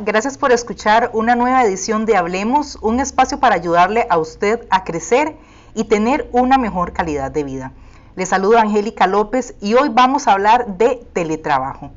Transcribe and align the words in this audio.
Gracias 0.00 0.38
por 0.38 0.50
escuchar 0.50 1.10
una 1.12 1.36
nueva 1.36 1.62
edición 1.64 2.04
de 2.04 2.16
Hablemos, 2.16 2.78
un 2.80 2.98
espacio 3.00 3.38
para 3.38 3.54
ayudarle 3.54 4.06
a 4.10 4.18
usted 4.18 4.66
a 4.70 4.82
crecer 4.82 5.36
y 5.74 5.84
tener 5.84 6.28
una 6.32 6.58
mejor 6.58 6.92
calidad 6.92 7.30
de 7.30 7.44
vida. 7.44 7.72
Les 8.16 8.30
saludo 8.30 8.58
Angélica 8.58 9.06
López 9.06 9.54
y 9.60 9.74
hoy 9.74 9.90
vamos 9.90 10.26
a 10.26 10.32
hablar 10.32 10.78
de 10.78 11.06
teletrabajo, 11.12 11.90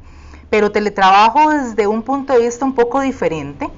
pero 0.50 0.72
teletrabajo 0.72 1.50
desde 1.50 1.88
un 1.88 2.04
punto 2.04 2.34
de 2.34 2.40
vista 2.40 2.66
un 2.66 2.76
poco 2.76 3.00
diferente 3.00 3.70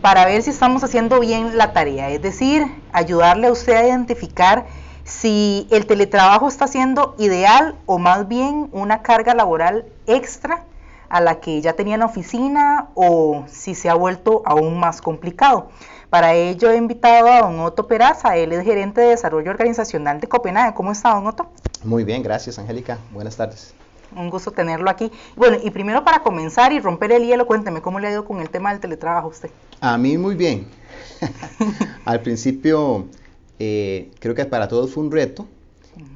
para 0.00 0.24
ver 0.24 0.42
si 0.42 0.50
estamos 0.50 0.82
haciendo 0.82 1.20
bien 1.20 1.56
la 1.56 1.72
tarea, 1.72 2.10
es 2.10 2.22
decir, 2.22 2.66
ayudarle 2.92 3.48
a 3.48 3.52
usted 3.52 3.74
a 3.74 3.86
identificar 3.86 4.66
si 5.04 5.68
el 5.70 5.86
teletrabajo 5.86 6.48
está 6.48 6.66
siendo 6.66 7.14
ideal 7.18 7.76
o 7.86 7.98
más 7.98 8.26
bien 8.26 8.68
una 8.72 9.02
carga 9.02 9.34
laboral 9.34 9.84
extra 10.06 10.64
a 11.10 11.20
la 11.20 11.40
que 11.40 11.60
ya 11.60 11.74
tenía 11.74 11.94
en 11.94 12.00
la 12.00 12.06
oficina 12.06 12.88
o 12.94 13.44
si 13.48 13.74
se 13.74 13.90
ha 13.90 13.94
vuelto 13.94 14.42
aún 14.46 14.78
más 14.78 15.02
complicado. 15.02 15.68
Para 16.08 16.34
ello 16.34 16.70
he 16.70 16.76
invitado 16.76 17.28
a 17.28 17.40
don 17.42 17.60
Otto 17.60 17.86
Peraza, 17.86 18.36
él 18.36 18.52
es 18.52 18.64
gerente 18.64 19.00
de 19.00 19.08
desarrollo 19.08 19.50
organizacional 19.50 20.20
de 20.20 20.26
Copenhague. 20.26 20.74
¿Cómo 20.74 20.92
está, 20.92 21.14
don 21.14 21.26
Otto? 21.26 21.48
Muy 21.84 22.04
bien, 22.04 22.22
gracias, 22.22 22.58
Angélica. 22.58 22.98
Buenas 23.12 23.36
tardes. 23.36 23.74
Un 24.16 24.30
gusto 24.30 24.50
tenerlo 24.50 24.90
aquí. 24.90 25.10
Bueno, 25.36 25.58
y 25.62 25.70
primero 25.70 26.04
para 26.04 26.20
comenzar 26.20 26.72
y 26.72 26.80
romper 26.80 27.12
el 27.12 27.26
hielo, 27.26 27.46
cuénteme 27.46 27.80
cómo 27.80 28.00
le 28.00 28.08
ha 28.08 28.10
ido 28.10 28.24
con 28.24 28.40
el 28.40 28.50
tema 28.50 28.70
del 28.70 28.80
teletrabajo 28.80 29.28
a 29.28 29.30
usted. 29.30 29.50
A 29.80 29.96
mí 29.98 30.18
muy 30.18 30.34
bien. 30.34 30.66
Al 32.04 32.20
principio 32.20 33.06
eh, 33.58 34.10
creo 34.18 34.34
que 34.34 34.44
para 34.46 34.68
todos 34.68 34.92
fue 34.92 35.04
un 35.04 35.12
reto, 35.12 35.46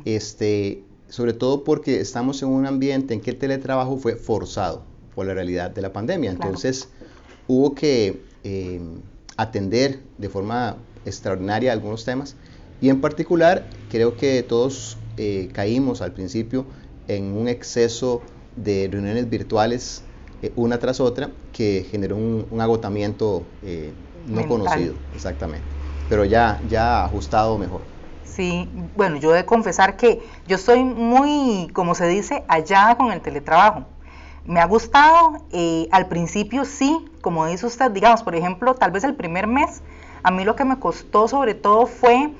este, 0.04 0.82
sobre 1.08 1.32
todo 1.32 1.64
porque 1.64 2.00
estamos 2.00 2.42
en 2.42 2.48
un 2.48 2.66
ambiente 2.66 3.14
en 3.14 3.20
que 3.20 3.30
el 3.30 3.38
teletrabajo 3.38 3.96
fue 3.96 4.16
forzado 4.16 4.82
por 5.14 5.26
la 5.26 5.34
realidad 5.34 5.70
de 5.70 5.82
la 5.82 5.92
pandemia. 5.92 6.30
Entonces 6.30 6.88
hubo 7.46 7.74
que 7.74 8.22
eh, 8.42 8.80
atender 9.36 10.00
de 10.18 10.28
forma 10.28 10.76
extraordinaria 11.04 11.72
algunos 11.72 12.04
temas 12.04 12.36
y 12.80 12.88
en 12.88 13.00
particular 13.00 13.68
creo 13.90 14.16
que 14.16 14.42
todos 14.42 14.98
eh, 15.16 15.48
caímos 15.52 16.02
al 16.02 16.12
principio 16.12 16.66
en 17.08 17.32
un 17.32 17.48
exceso 17.48 18.22
de 18.56 18.88
reuniones 18.90 19.28
virtuales 19.28 20.02
una 20.56 20.78
tras 20.78 21.00
otra 21.00 21.30
que 21.54 21.86
generó 21.90 22.16
un, 22.16 22.60
agotamiento 22.60 23.44
no 24.28 24.46
conocido, 24.46 24.94
exactamente 25.14 25.64
pero 26.08 26.24
ya, 26.24 26.60
ya 26.68 27.04
ajustado 27.04 27.58
mejor. 27.58 27.80
Sí, 28.24 28.68
bueno, 28.96 29.16
yo 29.16 29.32
he 29.34 29.36
de 29.38 29.44
confesar 29.44 29.96
que 29.96 30.22
yo 30.46 30.58
soy 30.58 30.82
muy, 30.84 31.70
como 31.72 31.94
se 31.94 32.06
dice, 32.08 32.44
allá 32.48 32.96
con 32.96 33.12
el 33.12 33.20
teletrabajo. 33.20 33.84
Me 34.44 34.60
ha 34.60 34.66
gustado, 34.66 35.38
eh, 35.52 35.88
al 35.90 36.06
principio 36.08 36.64
sí, 36.64 37.04
como 37.20 37.46
dice 37.46 37.66
usted, 37.66 37.90
digamos, 37.90 38.22
por 38.22 38.34
ejemplo, 38.34 38.74
tal 38.74 38.90
vez 38.90 39.04
el 39.04 39.14
primer 39.14 39.46
mes, 39.46 39.82
a 40.22 40.30
mí 40.30 40.44
lo 40.44 40.56
que 40.56 40.64
me 40.64 40.78
costó 40.78 41.28
sobre 41.28 41.54
todo 41.54 41.86
fue 41.86 42.30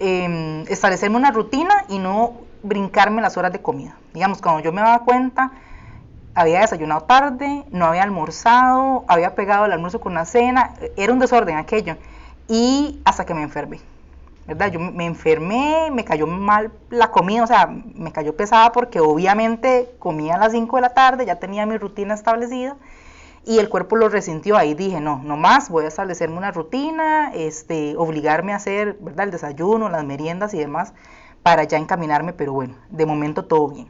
em, 0.00 0.62
establecerme 0.68 1.16
una 1.16 1.30
rutina 1.30 1.84
y 1.88 1.98
no 1.98 2.34
brincarme 2.62 3.22
las 3.22 3.36
horas 3.36 3.52
de 3.52 3.60
comida. 3.60 3.96
Digamos, 4.14 4.40
cuando 4.40 4.60
yo 4.60 4.72
me 4.72 4.80
daba 4.80 5.04
cuenta, 5.04 5.52
había 6.34 6.60
desayunado 6.60 7.02
tarde, 7.02 7.64
no 7.70 7.86
había 7.86 8.02
almorzado, 8.02 9.04
había 9.08 9.34
pegado 9.34 9.66
el 9.66 9.72
almuerzo 9.72 10.00
con 10.00 10.14
la 10.14 10.24
cena, 10.24 10.74
era 10.96 11.12
un 11.12 11.18
desorden 11.18 11.56
aquello 11.56 11.96
y 12.48 13.00
hasta 13.04 13.26
que 13.26 13.34
me 13.34 13.42
enfermé. 13.42 13.80
¿Verdad? 14.48 14.72
Yo 14.72 14.80
me 14.80 15.04
enfermé, 15.04 15.90
me 15.92 16.06
cayó 16.06 16.26
mal 16.26 16.72
la 16.88 17.10
comida, 17.10 17.44
o 17.44 17.46
sea, 17.46 17.66
me 17.66 18.12
cayó 18.12 18.34
pesada 18.34 18.72
porque 18.72 18.98
obviamente 18.98 19.94
comía 19.98 20.36
a 20.36 20.38
las 20.38 20.52
5 20.52 20.76
de 20.76 20.82
la 20.82 20.94
tarde, 20.94 21.26
ya 21.26 21.36
tenía 21.36 21.66
mi 21.66 21.76
rutina 21.76 22.14
establecida 22.14 22.74
y 23.44 23.58
el 23.58 23.68
cuerpo 23.68 23.96
lo 23.96 24.08
resintió. 24.08 24.56
Ahí 24.56 24.72
dije, 24.72 25.02
no, 25.02 25.20
no 25.22 25.36
más, 25.36 25.68
voy 25.68 25.84
a 25.84 25.88
establecerme 25.88 26.38
una 26.38 26.50
rutina, 26.50 27.30
este, 27.34 27.94
obligarme 27.98 28.54
a 28.54 28.56
hacer, 28.56 28.96
¿verdad? 29.02 29.26
El 29.26 29.32
desayuno, 29.32 29.90
las 29.90 30.04
meriendas 30.04 30.54
y 30.54 30.58
demás 30.58 30.94
para 31.42 31.64
ya 31.64 31.76
encaminarme, 31.76 32.32
pero 32.32 32.54
bueno, 32.54 32.74
de 32.88 33.04
momento 33.04 33.44
todo 33.44 33.68
bien. 33.68 33.88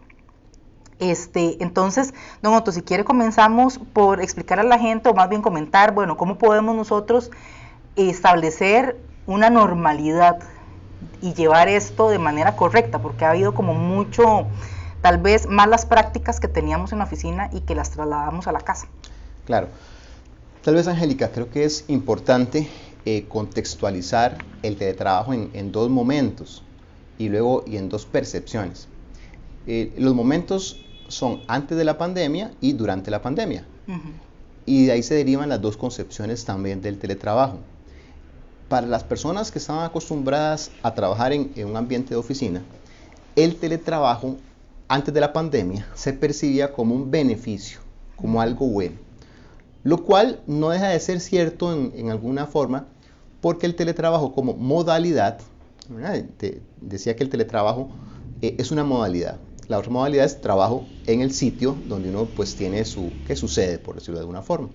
Este, 0.98 1.62
entonces, 1.62 2.14
don 2.42 2.54
Otto, 2.54 2.72
si 2.72 2.82
quiere 2.82 3.04
comenzamos 3.04 3.78
por 3.78 4.20
explicar 4.20 4.58
a 4.58 4.64
la 4.64 4.80
gente 4.80 5.08
o 5.08 5.14
más 5.14 5.28
bien 5.28 5.40
comentar, 5.40 5.94
bueno, 5.94 6.16
cómo 6.16 6.36
podemos 6.36 6.74
nosotros 6.74 7.30
establecer 7.94 8.96
una 9.28 9.50
normalidad 9.50 10.38
y 11.20 11.34
llevar 11.34 11.68
esto 11.68 12.08
de 12.08 12.18
manera 12.18 12.56
correcta, 12.56 13.00
porque 13.00 13.26
ha 13.26 13.30
habido 13.30 13.54
como 13.54 13.74
mucho, 13.74 14.46
tal 15.02 15.18
vez 15.18 15.46
malas 15.46 15.84
prácticas 15.84 16.40
que 16.40 16.48
teníamos 16.48 16.92
en 16.92 16.98
la 16.98 17.04
oficina 17.04 17.50
y 17.52 17.60
que 17.60 17.74
las 17.74 17.90
trasladamos 17.90 18.48
a 18.48 18.52
la 18.52 18.60
casa. 18.60 18.88
Claro. 19.44 19.68
Tal 20.64 20.74
vez, 20.74 20.88
Angélica, 20.88 21.30
creo 21.30 21.50
que 21.50 21.64
es 21.64 21.84
importante 21.88 22.68
eh, 23.04 23.26
contextualizar 23.28 24.38
el 24.62 24.76
teletrabajo 24.76 25.34
en, 25.34 25.72
dos 25.72 25.90
momentos 25.90 26.64
y 27.18 27.28
luego 27.28 27.64
y 27.66 27.76
en 27.76 27.90
dos 27.90 28.06
percepciones. 28.06 28.88
Eh, 29.66 29.92
los 29.98 30.14
momentos 30.14 30.84
son 31.08 31.42
antes 31.48 31.76
de 31.76 31.84
la 31.84 31.98
pandemia 31.98 32.52
y 32.62 32.72
durante 32.72 33.10
la 33.10 33.20
pandemia. 33.20 33.64
Y 34.64 34.86
de 34.86 34.92
ahí 34.92 35.02
se 35.02 35.14
derivan 35.14 35.50
las 35.50 35.60
dos 35.60 35.76
concepciones 35.76 36.44
también 36.46 36.80
del 36.80 36.98
teletrabajo 36.98 37.58
para 38.68 38.86
las 38.86 39.02
personas 39.02 39.50
que 39.50 39.58
estaban 39.58 39.84
acostumbradas 39.84 40.70
a 40.82 40.94
trabajar 40.94 41.32
en, 41.32 41.50
un 41.64 41.76
ambiente 41.76 42.10
de 42.10 42.16
oficina, 42.16 42.62
el 43.34 43.56
teletrabajo 43.56 44.36
antes 44.88 45.12
de 45.12 45.20
la 45.20 45.32
pandemia 45.32 45.86
se 45.94 46.12
percibía 46.12 46.72
como 46.72 46.94
un 46.94 47.10
beneficio, 47.10 47.80
como 48.16 48.40
algo 48.40 48.66
bueno. 48.66 48.96
Lo 49.84 50.04
cual 50.04 50.40
no 50.46 50.70
deja 50.70 50.88
de 50.88 51.00
ser 51.00 51.20
cierto 51.20 51.72
en, 51.72 52.10
alguna 52.10 52.46
forma, 52.46 52.86
porque 53.40 53.66
el 53.66 53.74
teletrabajo 53.74 54.34
como 54.34 54.54
modalidad, 54.54 55.38
decía 56.80 57.16
que 57.16 57.24
el 57.24 57.30
teletrabajo 57.30 57.88
eh, 58.42 58.56
es 58.58 58.70
una 58.70 58.84
modalidad. 58.84 59.38
La 59.68 59.78
otra 59.78 59.90
modalidad 59.90 60.24
es 60.24 60.40
trabajo 60.40 60.86
en 61.06 61.20
el 61.20 61.32
sitio 61.32 61.76
donde 61.86 62.08
uno 62.08 62.26
pues 62.26 62.56
tiene 62.56 62.84
su, 62.84 63.12
que 63.26 63.36
sucede, 63.36 63.78
por 63.78 63.94
decirlo 63.94 64.16
de 64.16 64.22
alguna 64.22 64.42
forma. 64.42 64.68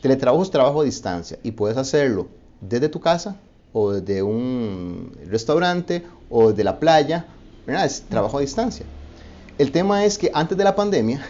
Teletrabajo 0.00 0.42
es 0.42 0.50
trabajo 0.50 0.80
a 0.80 0.84
distancia 0.84 1.38
y 1.42 1.52
puedes 1.52 1.76
hacerlo 1.76 2.28
desde 2.60 2.88
tu 2.88 3.00
casa 3.00 3.36
o 3.72 3.92
desde 3.92 4.22
un 4.22 5.12
restaurante 5.26 6.04
o 6.30 6.50
desde 6.50 6.64
la 6.64 6.78
playa, 6.78 7.26
Es 7.66 8.02
trabajo 8.02 8.38
a 8.38 8.40
distancia. 8.40 8.86
El 9.58 9.72
tema 9.72 10.04
es 10.04 10.16
que 10.16 10.30
antes 10.32 10.56
de 10.56 10.64
la 10.64 10.74
pandemia, 10.74 11.20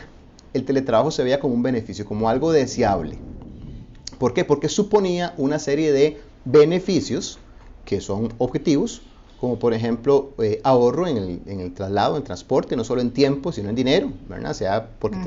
el 0.55 0.65
teletrabajo 0.65 1.11
se 1.11 1.25
veía 1.25 1.41
como 1.41 1.55
un 1.55 1.63
beneficio, 1.63 2.05
como 2.05 2.29
algo 2.29 2.53
deseable. 2.53 3.19
¿Por 4.19 4.35
qué? 4.35 4.45
Porque 4.45 4.69
suponía 4.69 5.35
una 5.37 5.59
serie 5.59 5.93
de 5.93 6.21
beneficios 6.45 7.39
que 7.85 8.01
son 8.01 8.33
objetivos, 8.39 9.03
como 9.41 9.59
por 9.59 9.73
ejemplo 9.73 10.33
eh, 10.39 10.61
ahorro 10.63 11.07
en 11.07 11.41
el, 11.47 11.75
traslado, 11.75 12.17
en 12.17 12.25
transporte, 12.25 12.77
no 12.77 12.85
solo 12.85 13.01
en 13.01 13.13
tiempo, 13.13 13.51
sino 13.53 13.69
en 13.71 13.75
dinero, 13.75 14.13
¿verdad? 14.29 14.53
sea 14.53 14.91
porque 14.99 15.19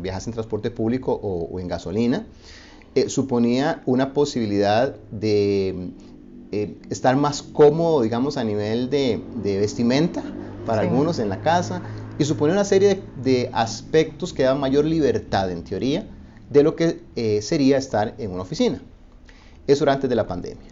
viajas 0.00 0.26
en 0.26 0.32
transporte 0.32 0.70
público 0.70 1.12
o 1.12 1.58
en 1.58 1.68
gasolina. 1.68 2.26
Eh, 2.94 3.08
suponía 3.08 3.82
una 3.86 4.12
posibilidad 4.12 4.94
de 5.10 5.92
eh, 6.52 6.76
estar 6.90 7.16
más 7.16 7.42
cómodo, 7.42 8.02
digamos, 8.02 8.36
a 8.36 8.44
nivel 8.44 8.90
de, 8.90 9.18
vestimenta 9.42 10.22
para 10.66 10.82
algunos 10.82 11.18
en 11.18 11.30
la 11.30 11.40
casa, 11.40 11.80
y 12.18 12.24
suponía 12.24 12.52
una 12.52 12.66
serie 12.66 13.02
de, 13.24 13.48
aspectos 13.54 14.34
que 14.34 14.42
daban 14.42 14.60
mayor 14.60 14.84
libertad, 14.84 15.50
en 15.50 15.64
teoría, 15.64 16.06
de 16.50 16.62
lo 16.62 16.76
que 16.76 17.00
eh, 17.16 17.40
sería 17.40 17.78
estar 17.78 18.14
en 18.18 18.30
una 18.30 18.42
oficina. 18.42 18.82
Eso 19.66 19.84
era 19.84 19.94
antes 19.94 20.10
de 20.10 20.16
la 20.16 20.26
pandemia. 20.26 20.68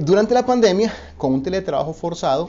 durante 0.00 0.32
la 0.32 0.46
pandemia, 0.46 0.94
con 1.18 1.34
un 1.34 1.42
teletrabajo 1.42 1.92
forzado, 1.92 2.48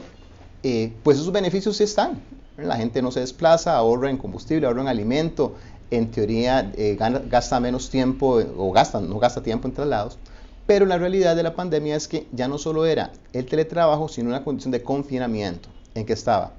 pues 1.02 1.18
esos 1.18 1.32
beneficios 1.32 1.76
sí 1.76 1.84
están. 1.84 2.20
La 2.56 2.76
gente 2.76 3.02
no 3.02 3.12
se 3.12 3.20
desplaza, 3.20 3.76
ahorra 3.76 4.10
en 4.10 4.16
combustible, 4.16 4.66
ahorra 4.66 4.82
en 4.82 4.88
alimento, 4.88 5.54
en 5.90 6.10
teoría 6.10 6.70
eh, 6.76 6.96
gasta 7.28 7.60
menos 7.60 7.90
tiempo 7.90 8.40
o 8.56 8.72
gasta, 8.72 9.00
no 9.00 9.18
gasta 9.18 9.42
tiempo 9.42 9.68
en 9.68 9.74
traslados, 9.74 10.18
pero 10.66 10.84
la 10.84 10.98
realidad 10.98 11.34
de 11.34 11.42
la 11.42 11.54
pandemia 11.54 11.96
es 11.96 12.08
que 12.08 12.26
ya 12.32 12.46
no 12.46 12.58
solo 12.58 12.84
era 12.84 13.12
el 13.32 13.46
teletrabajo, 13.46 14.08
sino 14.08 14.28
una 14.28 14.44
condición 14.44 14.72
de 14.72 14.82
confinamiento 14.82 15.70
en 15.94 16.04
que 16.04 16.12
estaba 16.12 16.52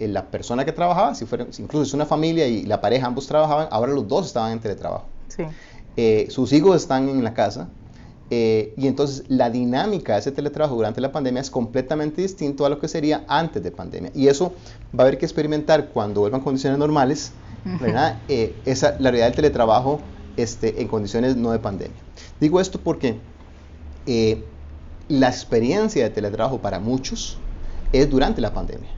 eh, 0.00 0.08
la 0.08 0.26
persona 0.30 0.64
que 0.64 0.72
trabajaba, 0.72 1.14
si 1.14 1.26
fuera, 1.26 1.44
incluso 1.44 1.84
si 1.84 1.90
es 1.90 1.94
una 1.94 2.06
familia 2.06 2.46
y 2.46 2.64
la 2.64 2.80
pareja 2.80 3.06
ambos 3.06 3.26
trabajaban, 3.26 3.68
ahora 3.70 3.92
los 3.92 4.08
dos 4.08 4.26
estaban 4.26 4.52
en 4.52 4.60
teletrabajo. 4.60 5.06
Eh, 5.96 6.26
sus 6.30 6.52
hijos 6.52 6.76
están 6.76 7.08
en 7.08 7.22
la 7.22 7.34
casa, 7.34 7.68
y 8.30 8.86
entonces 8.86 9.24
la 9.28 9.50
dinámica 9.50 10.14
de 10.14 10.20
ese 10.20 10.32
teletrabajo 10.32 10.74
durante 10.74 11.02
la 11.02 11.12
pandemia 11.12 11.42
es 11.42 11.50
completamente 11.50 12.22
distinto 12.22 12.64
a 12.64 12.70
lo 12.70 12.78
que 12.78 12.88
sería 12.88 13.26
antes 13.28 13.62
de 13.62 13.70
pandemia. 13.70 14.10
Y 14.14 14.28
eso 14.28 14.54
va 14.98 15.04
a 15.04 15.06
haber 15.06 15.18
que 15.18 15.26
experimentar 15.26 15.88
cuando 15.88 16.22
vuelvan 16.22 16.40
condiciones 16.40 16.78
normales 16.78 17.32
eh, 18.28 18.54
la 18.98 19.10
realidad 19.10 19.26
del 19.26 19.36
teletrabajo 19.36 20.00
este, 20.36 20.80
en 20.80 20.88
condiciones 20.88 21.36
no 21.36 21.52
de 21.52 21.58
pandemia. 21.58 21.96
Digo 22.40 22.60
esto 22.60 22.80
porque 22.80 23.18
eh, 24.06 24.44
la 25.08 25.28
experiencia 25.28 26.04
de 26.04 26.10
teletrabajo 26.10 26.58
para 26.58 26.78
muchos 26.78 27.38
es 27.92 28.08
durante 28.08 28.40
la 28.40 28.52
pandemia. 28.52 28.90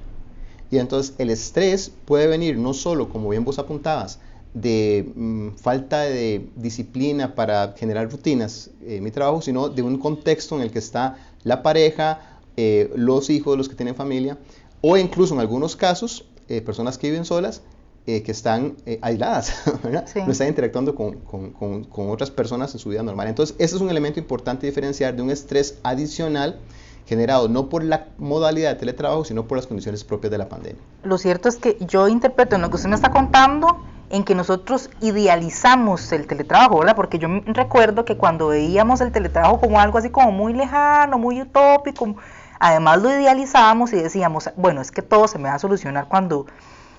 Y 0.70 0.78
entonces 0.78 1.14
el 1.19 1.31
estrés 1.31 1.90
puede 2.05 2.26
venir 2.26 2.56
no 2.56 2.75
solo, 2.75 3.08
como 3.08 3.28
bien 3.28 3.44
vos 3.44 3.58
apuntabas, 3.58 4.19
de 4.55 5.12
mm, 5.14 5.56
falta 5.56 6.02
de 6.02 6.49
disciplina 6.56 7.34
para 7.34 7.75
generar 7.76 8.10
rutinas 8.10 8.70
en 8.87 9.02
mi 9.02 9.10
trabajo, 9.10 9.43
sino 9.43 9.69
de 9.69 9.82
un 9.82 9.99
contexto 9.99 10.55
en 10.56 10.62
el 10.62 10.70
que 10.70 10.78
está 10.78 11.17
la 11.43 11.62
pareja, 11.62 12.40
eh, 12.56 12.90
los 12.94 13.31
hijos, 13.31 13.58
los 13.58 13.69
que 13.69 13.75
tienen 13.75 13.96
familia, 13.96 14.38
o 14.81 14.96
incluso 14.96 15.34
en 15.34 15.40
algunos 15.40 15.76
casos, 15.76 16.25
eh, 16.49 16.60
personas 16.60 16.99
que 16.99 17.10
viven 17.10 17.25
solas, 17.25 17.62
eh, 18.06 18.22
que 18.22 18.32
están 18.32 18.76
aisladas, 19.00 19.62
no 20.14 20.32
están 20.32 20.48
interactuando 20.48 20.94
con, 20.94 21.20
con, 21.20 21.84
con, 21.84 22.10
otras 22.10 22.30
personas 22.30 22.72
en 22.74 22.78
su 22.78 22.90
vida 22.90 23.02
normal. 23.02 23.28
Entonces, 23.28 23.56
ese 23.58 23.76
es 23.76 23.80
un 23.80 23.90
elemento 23.90 24.20
importante 24.20 24.66
diferenciar 24.66 25.16
de 25.16 25.22
un 25.22 25.30
estrés 25.30 25.78
adicional 25.82 26.60
generado 27.06 27.48
no 27.48 27.68
por 27.68 27.84
la 27.84 28.08
modalidad 28.18 28.70
de 28.70 28.76
teletrabajo, 28.76 29.24
sino 29.24 29.46
por 29.46 29.58
las 29.58 29.66
condiciones 29.66 30.04
propias 30.04 30.30
de 30.30 30.38
la 30.38 30.48
pandemia. 30.48 30.82
Lo 31.02 31.18
cierto 31.18 31.48
es 31.48 31.56
que 31.56 31.76
yo 31.80 32.08
interpreto 32.08 32.56
en 32.56 32.62
lo 32.62 32.70
que 32.70 32.76
usted 32.76 32.88
me 32.88 32.94
está 32.94 33.10
contando 33.10 33.78
en 34.10 34.24
que 34.24 34.34
nosotros 34.34 34.90
idealizamos 35.00 36.12
el 36.12 36.26
teletrabajo, 36.26 36.78
¿verdad? 36.78 36.96
Porque 36.96 37.18
yo 37.18 37.28
recuerdo 37.46 38.04
que 38.04 38.16
cuando 38.16 38.48
veíamos 38.48 39.00
el 39.00 39.12
teletrabajo 39.12 39.60
como 39.60 39.80
algo 39.80 39.98
así 39.98 40.10
como 40.10 40.30
muy 40.30 40.52
lejano, 40.52 41.18
muy 41.18 41.42
utópico, 41.42 42.14
además 42.58 43.02
lo 43.02 43.10
idealizábamos 43.10 43.92
y 43.92 43.96
decíamos, 43.96 44.50
bueno, 44.56 44.80
es 44.80 44.90
que 44.90 45.02
todo 45.02 45.26
se 45.26 45.38
me 45.38 45.48
va 45.48 45.56
a 45.56 45.58
solucionar 45.58 46.08
cuando 46.08 46.46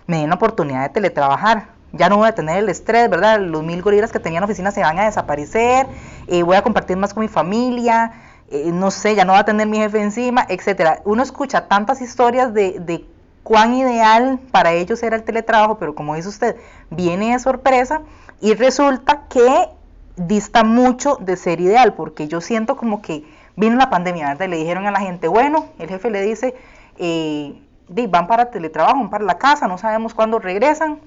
me 0.07 0.17
den 0.19 0.29
la 0.29 0.35
oportunidad 0.35 0.83
de 0.83 0.89
teletrabajar. 0.89 1.69
Ya 1.93 2.09
no 2.09 2.17
voy 2.17 2.27
a 2.27 2.35
tener 2.35 2.57
el 2.57 2.69
estrés, 2.69 3.09
¿verdad? 3.09 3.39
Los 3.39 3.63
mil 3.63 3.81
gorilas 3.81 4.11
que 4.11 4.19
tenía 4.19 4.39
en 4.39 4.43
oficina 4.43 4.71
se 4.71 4.81
van 4.81 4.99
a 4.99 5.05
desaparecer, 5.05 5.87
eh, 6.27 6.43
voy 6.43 6.57
a 6.57 6.61
compartir 6.61 6.97
más 6.97 7.13
con 7.13 7.21
mi 7.21 7.29
familia, 7.29 8.11
eh, 8.51 8.71
no 8.71 8.91
sé, 8.91 9.15
ya 9.15 9.23
no 9.23 9.33
va 9.33 9.39
a 9.39 9.45
tener 9.45 9.67
mi 9.67 9.77
jefe 9.77 10.01
encima, 10.01 10.45
etcétera. 10.49 11.01
Uno 11.05 11.23
escucha 11.23 11.67
tantas 11.67 12.01
historias 12.01 12.53
de, 12.53 12.79
de 12.79 13.05
cuán 13.43 13.75
ideal 13.75 14.39
para 14.51 14.73
ellos 14.73 15.01
era 15.03 15.15
el 15.15 15.23
teletrabajo, 15.23 15.77
pero 15.77 15.95
como 15.95 16.15
dice 16.15 16.27
usted, 16.27 16.57
viene 16.89 17.31
de 17.31 17.39
sorpresa 17.39 18.01
y 18.41 18.53
resulta 18.55 19.27
que 19.29 19.69
dista 20.17 20.63
mucho 20.63 21.17
de 21.19 21.37
ser 21.37 21.61
ideal, 21.61 21.93
porque 21.93 22.27
yo 22.27 22.41
siento 22.41 22.75
como 22.75 23.01
que 23.01 23.23
vino 23.55 23.75
la 23.75 23.89
pandemia, 23.89 24.29
¿verdad? 24.29 24.49
Le 24.49 24.57
dijeron 24.57 24.85
a 24.87 24.91
la 24.91 24.99
gente, 24.99 25.27
bueno, 25.27 25.67
el 25.79 25.89
jefe 25.89 26.09
le 26.09 26.21
dice, 26.21 26.55
eh, 26.97 27.61
van 27.87 28.27
para 28.27 28.51
teletrabajo, 28.51 28.97
van 28.99 29.09
para 29.09 29.25
la 29.25 29.37
casa, 29.37 29.67
no 29.67 29.77
sabemos 29.77 30.13
cuándo 30.13 30.39
regresan. 30.39 30.99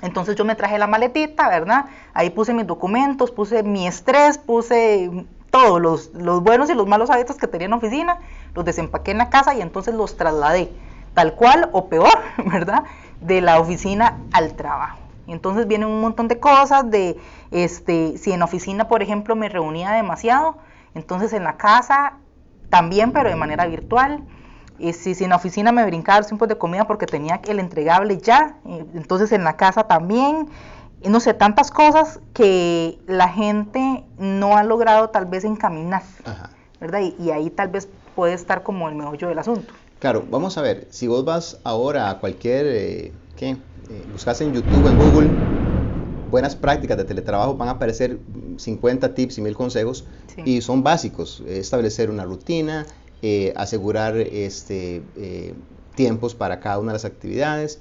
Entonces 0.00 0.34
yo 0.34 0.44
me 0.44 0.56
traje 0.56 0.78
la 0.78 0.86
maletita, 0.86 1.48
¿verdad? 1.48 1.86
Ahí 2.12 2.30
puse 2.30 2.52
mis 2.52 2.66
documentos, 2.66 3.30
puse 3.30 3.62
mi 3.62 3.86
estrés, 3.86 4.36
puse 4.36 5.10
todos 5.50 5.80
los, 5.80 6.12
los 6.14 6.42
buenos 6.42 6.70
y 6.70 6.74
los 6.74 6.88
malos 6.88 7.10
hábitos 7.10 7.36
que 7.36 7.46
tenía 7.46 7.66
en 7.66 7.72
la 7.72 7.76
oficina, 7.76 8.18
los 8.54 8.64
desempaqué 8.64 9.12
en 9.12 9.18
la 9.18 9.30
casa 9.30 9.54
y 9.54 9.60
entonces 9.60 9.94
los 9.94 10.16
trasladé, 10.16 10.72
tal 11.14 11.34
cual 11.34 11.68
o 11.72 11.88
peor, 11.88 12.18
¿verdad? 12.52 12.84
De 13.20 13.40
la 13.40 13.60
oficina 13.60 14.18
al 14.32 14.54
trabajo. 14.54 14.98
Entonces 15.28 15.68
vienen 15.68 15.88
un 15.88 16.00
montón 16.00 16.26
de 16.26 16.40
cosas 16.40 16.90
de, 16.90 17.16
este, 17.52 18.18
si 18.18 18.32
en 18.32 18.40
la 18.40 18.46
oficina, 18.46 18.88
por 18.88 19.02
ejemplo, 19.02 19.36
me 19.36 19.48
reunía 19.48 19.92
demasiado, 19.92 20.56
entonces 20.94 21.32
en 21.32 21.44
la 21.44 21.56
casa 21.56 22.14
también, 22.70 23.12
pero 23.12 23.28
de 23.28 23.36
manera 23.36 23.66
virtual. 23.66 24.24
Y 24.78 24.92
si, 24.92 25.14
si 25.14 25.24
en 25.24 25.30
la 25.30 25.36
oficina 25.36 25.72
me 25.72 25.84
brincaba 25.84 26.18
los 26.18 26.26
tiempos 26.26 26.48
de 26.48 26.56
comida 26.58 26.86
porque 26.86 27.06
tenía 27.06 27.40
el 27.46 27.60
entregable 27.60 28.18
ya, 28.18 28.56
eh, 28.66 28.84
entonces 28.94 29.32
en 29.32 29.44
la 29.44 29.56
casa 29.56 29.84
también 29.84 30.48
no 31.10 31.20
sé, 31.20 31.34
tantas 31.34 31.70
cosas 31.70 32.20
que 32.32 32.98
la 33.06 33.28
gente 33.28 34.04
no 34.18 34.56
ha 34.56 34.62
logrado 34.62 35.10
tal 35.10 35.26
vez 35.26 35.44
encaminar, 35.44 36.02
¿verdad? 36.80 37.00
Y, 37.18 37.30
ahí 37.30 37.50
tal 37.50 37.68
vez 37.68 37.88
puede 38.14 38.34
estar 38.34 38.62
como 38.62 38.88
el 38.88 38.94
meollo 38.94 39.28
del 39.28 39.38
asunto. 39.38 39.72
Claro, 39.98 40.24
vamos 40.30 40.58
a 40.58 40.62
ver, 40.62 40.86
si 40.90 41.06
vos 41.06 41.24
vas 41.24 41.58
ahora 41.64 42.10
a 42.10 42.18
cualquier, 42.18 42.66
eh, 42.66 43.12
¿qué? 43.36 43.50
Eh, 43.50 43.58
buscas 44.12 44.40
en 44.40 44.52
YouTube, 44.52 44.86
en 44.86 44.98
Google, 44.98 45.30
buenas 46.30 46.56
prácticas 46.56 46.96
de 46.96 47.04
teletrabajo, 47.04 47.56
van 47.56 47.68
a 47.68 47.72
aparecer 47.72 48.18
50 48.56 49.14
tips 49.14 49.38
y 49.38 49.40
mil 49.42 49.54
consejos 49.54 50.06
y 50.44 50.60
son 50.60 50.82
básicos, 50.82 51.42
establecer 51.46 52.10
una 52.10 52.24
rutina, 52.24 52.86
eh, 53.22 53.52
asegurar 53.56 54.16
este, 54.16 55.02
tiempos 55.94 56.34
para 56.34 56.60
cada 56.60 56.78
una 56.78 56.92
de 56.92 56.96
las 56.96 57.04
actividades, 57.04 57.78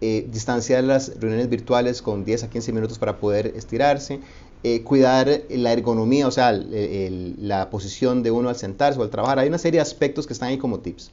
eh, 0.00 0.26
distanciar 0.30 0.82
las 0.82 1.20
reuniones 1.20 1.48
virtuales 1.48 2.02
con 2.02 2.24
10 2.24 2.42
a 2.42 2.50
15 2.50 2.72
minutos 2.72 2.98
para 2.98 3.18
poder 3.18 3.52
estirarse, 3.54 4.18
eh, 4.64 4.82
cuidar 4.82 5.42
la 5.48 5.72
ergonomía, 5.72 6.26
o 6.26 6.30
sea, 6.30 6.52
la 6.52 7.70
posición 7.70 8.22
de 8.22 8.30
uno 8.30 8.48
al 8.48 8.56
sentarse 8.56 8.98
o 8.98 9.02
al 9.04 9.10
trabajar. 9.10 9.38
Hay 9.38 9.48
una 9.48 9.58
serie 9.58 9.78
de 9.78 9.82
aspectos 9.82 10.26
que 10.26 10.32
están 10.32 10.48
ahí 10.48 10.58
como 10.58 10.80
tips. 10.80 11.12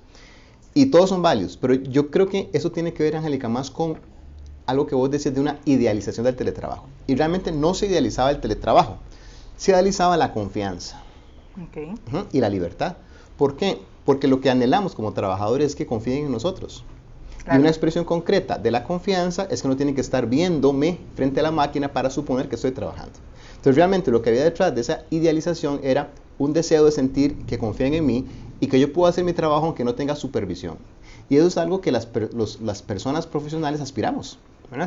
Y 0.74 0.88
todos 0.88 1.10
son 1.10 1.22
válidos, 1.22 1.58
pero 1.58 1.76
yo 1.76 2.10
creo 2.10 2.30
que 2.30 2.50
eso 2.54 2.72
tiene 2.72 2.94
que 2.94 3.04
ver, 3.04 3.16
Angélica, 3.16 3.48
más 3.48 3.70
con 3.70 4.00
algo 4.66 4.86
que 4.88 4.96
vos 4.96 5.10
decías 5.10 5.34
de 5.34 5.42
una 5.42 5.60
idealización 5.66 6.26
del 6.26 6.36
teletrabajo. 6.36 6.88
Y 7.06 7.16
realmente 7.16 7.52
no 7.52 7.74
se 7.76 7.88
idealizaba 7.88 8.32
el 8.32 8.40
teletrabajo, 8.40 8.98
se 9.58 9.72
idealizaba 9.72 10.18
la 10.18 10.32
confianza 10.32 11.02
y 12.32 12.40
la 12.40 12.50
libertad. 12.50 12.98
¿Por 13.40 13.56
qué? 13.56 13.80
Porque 14.04 14.28
lo 14.28 14.42
que 14.42 14.50
anhelamos 14.50 14.96
como 14.96 15.14
trabajadores 15.14 15.68
es 15.68 15.76
que 15.78 15.88
confíen 15.88 16.26
en 16.26 16.32
nosotros. 16.34 16.84
Y 17.50 17.56
una 17.56 17.70
expresión 17.70 18.04
concreta 18.04 18.58
de 18.58 18.70
la 18.70 18.84
confianza 18.84 19.48
es 19.50 19.62
que 19.62 19.70
no 19.70 19.78
tiene 19.78 19.96
que 19.96 20.02
estar 20.02 20.28
viéndome 20.28 21.00
frente 21.16 21.40
a 21.40 21.44
la 21.44 21.52
máquina 21.52 21.94
para 21.94 22.10
suponer 22.10 22.50
que 22.50 22.56
estoy 22.56 22.72
trabajando. 22.72 23.14
Entonces 23.52 23.78
realmente 23.78 24.12
lo 24.12 24.22
que 24.22 24.30
había 24.30 24.44
detrás 24.44 24.76
de 24.76 24.82
esa 24.82 25.06
idealización 25.10 25.80
era 25.84 26.12
un 26.38 26.52
deseo 26.52 26.84
de 26.84 26.92
sentir 26.92 27.38
que 27.46 27.58
confían 27.58 27.94
en 27.94 28.06
mí 28.06 28.26
y 28.60 28.68
que 28.68 28.78
yo 28.78 28.92
puedo 28.92 29.08
hacer 29.08 29.24
mi 29.24 29.32
trabajo 29.32 29.68
aunque 29.68 29.86
no 29.86 29.96
tenga 29.96 30.18
supervisión. 30.18 30.76
Y 31.30 31.38
eso 31.38 31.48
es 31.48 31.58
algo 31.58 31.80
que 31.80 31.94
las, 31.94 32.10
las 32.62 32.82
personas 32.82 33.26
profesionales 33.26 33.80
aspiramos. 33.80 34.38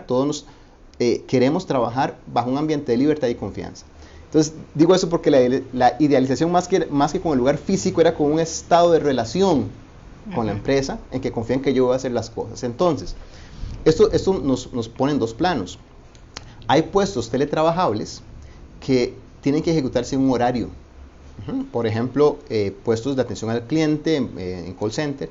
Todos 0.07 0.27
nos, 0.27 0.47
eh, 0.99 1.25
queremos 1.27 1.65
trabajar 1.67 2.19
bajo 2.27 2.51
un 2.51 2.59
ambiente 2.59 2.93
de 2.93 2.99
libertad 2.99 3.29
y 3.29 3.35
confianza. 3.35 3.87
Entonces 4.33 4.55
digo 4.75 4.95
eso 4.95 5.11
porque 5.11 5.31
la, 5.31 5.61
la 5.75 5.95
idealización 5.99 6.51
más 6.51 6.67
que, 6.67 6.87
más 6.87 7.13
que 7.13 7.21
con 7.21 7.33
el 7.33 7.39
lugar 7.39 7.59
físico 7.59 8.01
era 8.01 8.15
con 8.15 8.33
un 8.33 8.41
estado 8.41 8.91
de 8.93 8.99
relación 8.99 9.69
con 10.35 10.47
la 10.47 10.53
empresa 10.53 10.99
en 11.11 11.21
que 11.21 11.31
confían 11.31 11.61
que 11.61 11.75
yo 11.75 11.85
voy 11.85 11.93
a 11.93 11.97
hacer 11.97 12.13
las 12.13 12.31
cosas. 12.31 12.63
Entonces, 12.63 13.15
esto, 13.85 14.11
esto 14.11 14.41
nos, 14.43 14.73
nos 14.73 14.89
pone 14.89 15.13
en 15.13 15.19
dos 15.19 15.35
planos. 15.35 15.79
Hay 16.67 16.81
puestos 16.81 17.29
teletrabajables 17.29 18.23
que 18.81 19.15
tienen 19.43 19.63
que 19.63 19.73
ejecutarse 19.73 20.15
en 20.15 20.23
un 20.23 20.31
horario. 20.31 20.71
Por 21.71 21.87
ejemplo, 21.87 22.39
eh, 22.49 22.75
puestos 22.85 23.17
de 23.17 23.23
atención 23.23 23.51
al 23.51 23.67
cliente 23.67 24.17
eh, 24.17 24.65
en 24.67 24.73
call 24.73 24.93
center. 24.93 25.29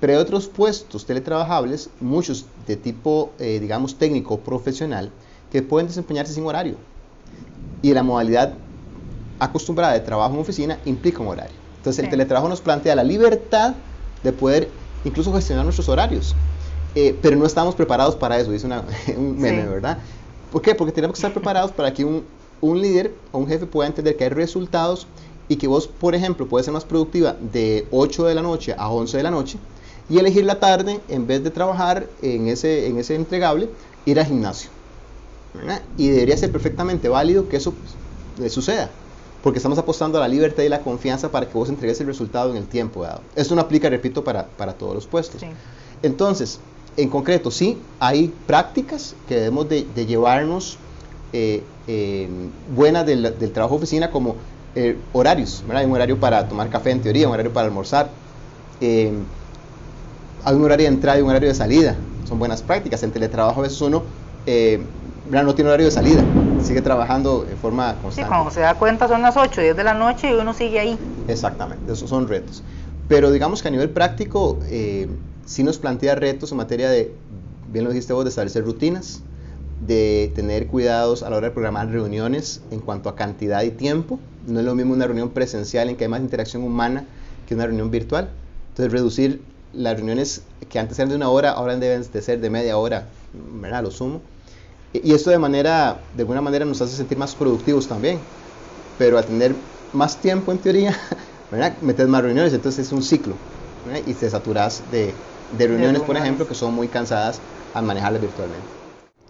Pero 0.00 0.14
hay 0.14 0.18
otros 0.18 0.48
puestos 0.48 1.06
teletrabajables, 1.06 1.90
muchos 2.00 2.46
de 2.66 2.76
tipo, 2.76 3.30
eh, 3.38 3.60
digamos, 3.60 3.94
técnico 3.94 4.40
profesional, 4.40 5.12
que 5.52 5.62
pueden 5.62 5.86
desempeñarse 5.86 6.32
sin 6.32 6.46
horario. 6.46 6.76
Y 7.82 7.92
la 7.94 8.02
modalidad 8.02 8.54
acostumbrada 9.38 9.94
de 9.94 10.00
trabajo 10.00 10.34
en 10.34 10.40
oficina 10.40 10.78
implica 10.84 11.20
un 11.20 11.28
horario. 11.28 11.56
Entonces, 11.78 12.04
el 12.04 12.10
teletrabajo 12.10 12.48
nos 12.48 12.60
plantea 12.60 12.94
la 12.94 13.04
libertad 13.04 13.74
de 14.22 14.32
poder 14.32 14.68
incluso 15.04 15.32
gestionar 15.32 15.64
nuestros 15.64 15.88
horarios. 15.88 16.34
Eh, 16.94 17.16
pero 17.22 17.36
no 17.36 17.46
estamos 17.46 17.74
preparados 17.74 18.16
para 18.16 18.38
eso, 18.38 18.50
dice 18.50 18.66
una, 18.66 18.84
un 19.16 19.38
meme, 19.38 19.66
¿verdad? 19.66 19.98
¿Por 20.52 20.60
qué? 20.60 20.74
Porque 20.74 20.92
tenemos 20.92 21.14
que 21.14 21.18
estar 21.18 21.32
preparados 21.32 21.70
para 21.72 21.94
que 21.94 22.04
un, 22.04 22.24
un 22.60 22.80
líder 22.82 23.14
o 23.32 23.38
un 23.38 23.46
jefe 23.46 23.66
pueda 23.66 23.88
entender 23.88 24.16
que 24.16 24.24
hay 24.24 24.30
resultados 24.30 25.06
y 25.48 25.56
que 25.56 25.66
vos, 25.66 25.86
por 25.86 26.14
ejemplo, 26.14 26.46
puedes 26.46 26.66
ser 26.66 26.74
más 26.74 26.84
productiva 26.84 27.36
de 27.40 27.86
8 27.90 28.26
de 28.26 28.34
la 28.34 28.42
noche 28.42 28.74
a 28.76 28.90
11 28.90 29.16
de 29.16 29.22
la 29.22 29.30
noche 29.30 29.58
y 30.08 30.18
elegir 30.18 30.44
la 30.44 30.58
tarde, 30.58 31.00
en 31.08 31.26
vez 31.26 31.42
de 31.44 31.50
trabajar 31.50 32.06
en 32.20 32.48
ese, 32.48 32.88
en 32.88 32.98
ese 32.98 33.14
entregable, 33.14 33.70
ir 34.04 34.18
al 34.18 34.26
gimnasio. 34.26 34.70
Y 35.96 36.08
debería 36.08 36.36
ser 36.36 36.52
perfectamente 36.52 37.08
válido 37.08 37.48
que 37.48 37.56
eso 37.56 37.74
le 38.38 38.48
suceda 38.48 38.90
porque 39.42 39.58
estamos 39.58 39.78
apostando 39.78 40.18
a 40.18 40.20
la 40.20 40.28
libertad 40.28 40.62
y 40.62 40.68
la 40.68 40.80
confianza 40.80 41.30
para 41.30 41.46
que 41.46 41.54
vos 41.54 41.68
entregues 41.68 42.00
el 42.00 42.06
resultado 42.06 42.50
en 42.50 42.56
el 42.56 42.66
tiempo 42.66 43.02
dado. 43.02 43.22
Esto 43.34 43.54
no 43.54 43.62
aplica, 43.62 43.88
repito, 43.88 44.22
para, 44.22 44.46
para 44.46 44.74
todos 44.74 44.94
los 44.94 45.06
puestos. 45.06 45.42
Entonces, 46.02 46.60
en 46.96 47.08
concreto, 47.08 47.50
sí, 47.50 47.78
hay 47.98 48.32
prácticas 48.46 49.14
que 49.28 49.36
debemos 49.36 49.68
de, 49.68 49.86
llevarnos 50.06 50.78
eh, 51.32 51.62
eh, 51.86 52.28
buenas 52.74 53.06
del, 53.06 53.22
del, 53.38 53.52
trabajo 53.52 53.76
oficina 53.76 54.10
como 54.10 54.36
eh, 54.74 54.98
horarios. 55.12 55.64
Hay 55.72 55.86
un 55.86 55.92
horario 55.92 56.18
para 56.18 56.46
tomar 56.46 56.68
café 56.68 56.90
en 56.90 57.00
teoría, 57.00 57.26
un 57.26 57.34
horario 57.34 57.52
para 57.52 57.66
almorzar. 57.66 58.10
hay 58.80 59.14
un 60.54 60.64
horario 60.64 60.86
de 60.86 60.94
entrada 60.94 61.18
y 61.18 61.22
un 61.22 61.30
horario 61.30 61.48
de 61.48 61.54
salida. 61.54 61.96
Son 62.28 62.38
buenas 62.38 62.62
prácticas. 62.62 63.02
En 63.02 63.10
teletrabajo 63.10 63.60
a 63.60 63.62
veces 63.62 63.80
uno 63.80 64.02
no 65.30 65.54
tiene 65.54 65.70
horario 65.70 65.86
de 65.86 65.92
salida, 65.92 66.22
sigue 66.62 66.82
trabajando 66.82 67.44
de 67.44 67.56
forma 67.56 67.94
constante. 68.02 68.22
Sí, 68.22 68.28
cuando 68.28 68.50
se 68.50 68.60
da 68.60 68.74
cuenta 68.74 69.08
son 69.08 69.22
las 69.22 69.36
8, 69.36 69.60
10 69.60 69.76
de 69.76 69.84
la 69.84 69.94
noche 69.94 70.30
y 70.30 70.34
uno 70.34 70.52
sigue 70.52 70.80
ahí. 70.80 70.98
Exactamente, 71.28 71.92
esos 71.92 72.10
son 72.10 72.28
retos. 72.28 72.62
Pero 73.08 73.30
digamos 73.30 73.62
que 73.62 73.68
a 73.68 73.70
nivel 73.70 73.90
práctico 73.90 74.58
eh, 74.68 75.08
sí 75.46 75.62
nos 75.62 75.78
plantea 75.78 76.16
retos 76.16 76.50
en 76.50 76.58
materia 76.58 76.90
de, 76.90 77.14
bien 77.72 77.84
lo 77.84 77.90
dijiste 77.90 78.12
vos, 78.12 78.24
de 78.24 78.30
establecer 78.30 78.64
rutinas, 78.64 79.22
de 79.80 80.32
tener 80.34 80.66
cuidados 80.66 81.22
a 81.22 81.30
la 81.30 81.36
hora 81.36 81.48
de 81.48 81.52
programar 81.52 81.88
reuniones 81.88 82.60
en 82.70 82.80
cuanto 82.80 83.08
a 83.08 83.16
cantidad 83.16 83.62
y 83.62 83.70
tiempo. 83.70 84.18
No 84.46 84.60
es 84.60 84.66
lo 84.66 84.74
mismo 84.74 84.94
una 84.94 85.06
reunión 85.06 85.30
presencial 85.30 85.88
en 85.88 85.96
que 85.96 86.04
hay 86.04 86.10
más 86.10 86.20
interacción 86.20 86.62
humana 86.62 87.04
que 87.46 87.54
una 87.54 87.66
reunión 87.66 87.90
virtual. 87.90 88.30
Entonces 88.70 88.92
reducir 88.92 89.42
las 89.72 89.94
reuniones 89.94 90.42
que 90.68 90.78
antes 90.78 90.98
eran 90.98 91.10
de 91.10 91.16
una 91.16 91.28
hora, 91.28 91.52
ahora 91.52 91.76
deben 91.76 92.04
de 92.12 92.22
ser 92.22 92.40
de 92.40 92.50
media 92.50 92.76
hora, 92.76 93.06
¿verdad? 93.60 93.82
Lo 93.82 93.90
sumo 93.90 94.20
Y 94.92 95.12
esto 95.14 95.30
de 95.30 95.38
manera, 95.38 96.08
de 96.12 96.22
alguna 96.22 96.40
manera 96.40 96.64
nos 96.64 96.80
hace 96.82 96.96
sentir 96.96 97.16
más 97.18 97.36
productivos 97.36 97.86
también. 97.88 98.26
Pero 98.96 99.18
a 99.18 99.22
tener 99.22 99.56
más 99.92 100.20
tiempo 100.20 100.52
en 100.52 100.60
teoría, 100.60 100.96
¿verdad? 101.50 101.78
metes 101.80 102.08
más 102.08 102.22
reuniones, 102.22 102.52
entonces 102.52 102.86
es 102.86 102.92
un 102.92 103.02
ciclo. 103.02 103.38
Y 104.06 104.14
te 104.14 104.28
saturas 104.30 104.90
de, 104.90 105.24
de 105.50 105.66
reuniones, 105.66 106.02
por 106.02 106.16
ejemplo, 106.16 106.46
que 106.46 106.54
son 106.54 106.74
muy 106.74 106.88
cansadas 106.88 107.42
al 107.72 107.84
manejarlas 107.84 108.20
virtualmente. 108.20 108.74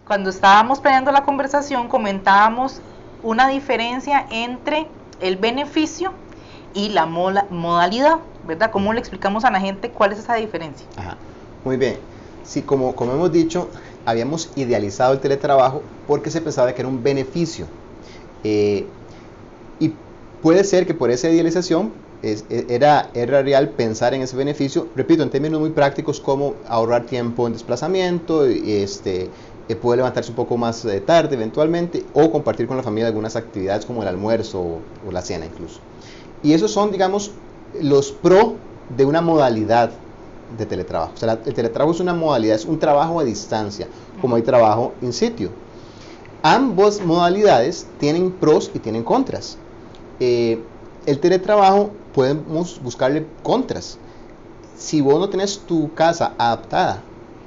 Cuando 0.06 0.30
estábamos 0.30 0.80
planeando 0.80 1.12
la 1.12 1.24
conversación, 1.24 1.88
comentábamos 1.88 2.82
una 3.22 3.48
diferencia 3.48 4.26
entre 4.30 4.88
el 5.20 5.36
beneficio 5.36 6.14
y 6.74 6.88
la 6.90 7.06
modalidad, 7.06 8.20
¿verdad? 8.42 8.70
¿Cómo 8.70 8.92
le 8.92 9.00
explicamos 9.00 9.44
a 9.44 9.50
la 9.50 9.60
gente 9.60 9.90
cuál 9.90 10.12
es 10.12 10.18
esa 10.18 10.34
diferencia? 10.34 10.86
Ajá. 10.96 11.18
Muy 11.64 11.76
bien. 11.76 12.00
Sí, 12.42 12.62
como, 12.62 12.96
como 12.96 13.12
hemos 13.12 13.30
dicho, 13.32 13.70
habíamos 14.04 14.50
idealizado 14.56 15.12
el 15.12 15.20
teletrabajo 15.20 15.82
porque 16.06 16.30
se 16.30 16.40
pensaba 16.40 16.72
que 16.74 16.82
era 16.82 16.88
un 16.88 17.02
beneficio. 17.02 17.66
Eh, 18.44 18.86
y 19.78 19.94
puede 20.42 20.64
ser 20.64 20.86
que 20.86 20.94
por 20.94 21.10
esa 21.10 21.28
idealización 21.28 21.92
e, 22.22 22.66
era, 22.68 23.10
era 23.14 23.42
real 23.42 23.70
pensar 23.70 24.14
en 24.14 24.22
ese 24.22 24.36
beneficio, 24.36 24.88
repito, 24.94 25.22
en 25.22 25.30
términos 25.30 25.60
muy 25.60 25.70
prácticos 25.70 26.20
como 26.20 26.54
ahorrar 26.68 27.06
tiempo 27.06 27.46
en 27.46 27.52
desplazamiento, 27.52 28.44
este, 28.44 29.30
eh, 29.70 29.76
poder 29.76 29.98
levantarse 29.98 30.30
un 30.30 30.36
poco 30.36 30.56
más 30.56 30.84
eh, 30.84 31.00
tarde 31.00 31.36
eventualmente 31.36 32.04
o 32.12 32.32
compartir 32.32 32.66
con 32.66 32.76
la 32.76 32.82
familia 32.82 33.06
algunas 33.06 33.36
actividades 33.36 33.86
como 33.86 34.02
el 34.02 34.08
almuerzo 34.08 34.60
o, 35.06 35.12
la 35.12 35.22
cena 35.22 35.46
incluso. 35.46 35.78
Y 36.42 36.54
esos 36.54 36.72
son, 36.72 36.90
digamos, 36.90 37.30
los 37.80 38.10
pro 38.10 38.56
de 38.96 39.04
una 39.04 39.20
modalidad 39.20 39.92
de 40.56 40.66
teletrabajo. 40.66 41.12
O 41.14 41.16
sea, 41.16 41.32
el 41.32 41.54
teletrabajo 41.54 41.92
es 41.92 42.00
una 42.00 42.14
modalidad, 42.14 42.56
es 42.56 42.64
un 42.64 42.78
trabajo 42.78 43.20
a 43.20 43.24
distancia, 43.24 43.86
como 44.20 44.36
hay 44.36 44.42
trabajo 44.42 44.92
in 45.00 45.12
sitio. 45.12 45.50
Ambas 46.42 47.04
modalidades 47.04 47.86
tienen 47.98 48.30
pros 48.32 48.70
y 48.74 48.78
tienen 48.78 49.02
contras. 49.02 49.58
Eh, 50.18 50.62
el 51.06 51.18
teletrabajo 51.18 51.90
podemos 52.14 52.80
buscarle 52.82 53.26
contras. 53.42 53.98
Si 54.76 55.00
vos 55.00 55.18
no 55.18 55.28
tenés 55.28 55.58
tu 55.58 55.92
casa 55.94 56.34
adaptada 56.38 57.02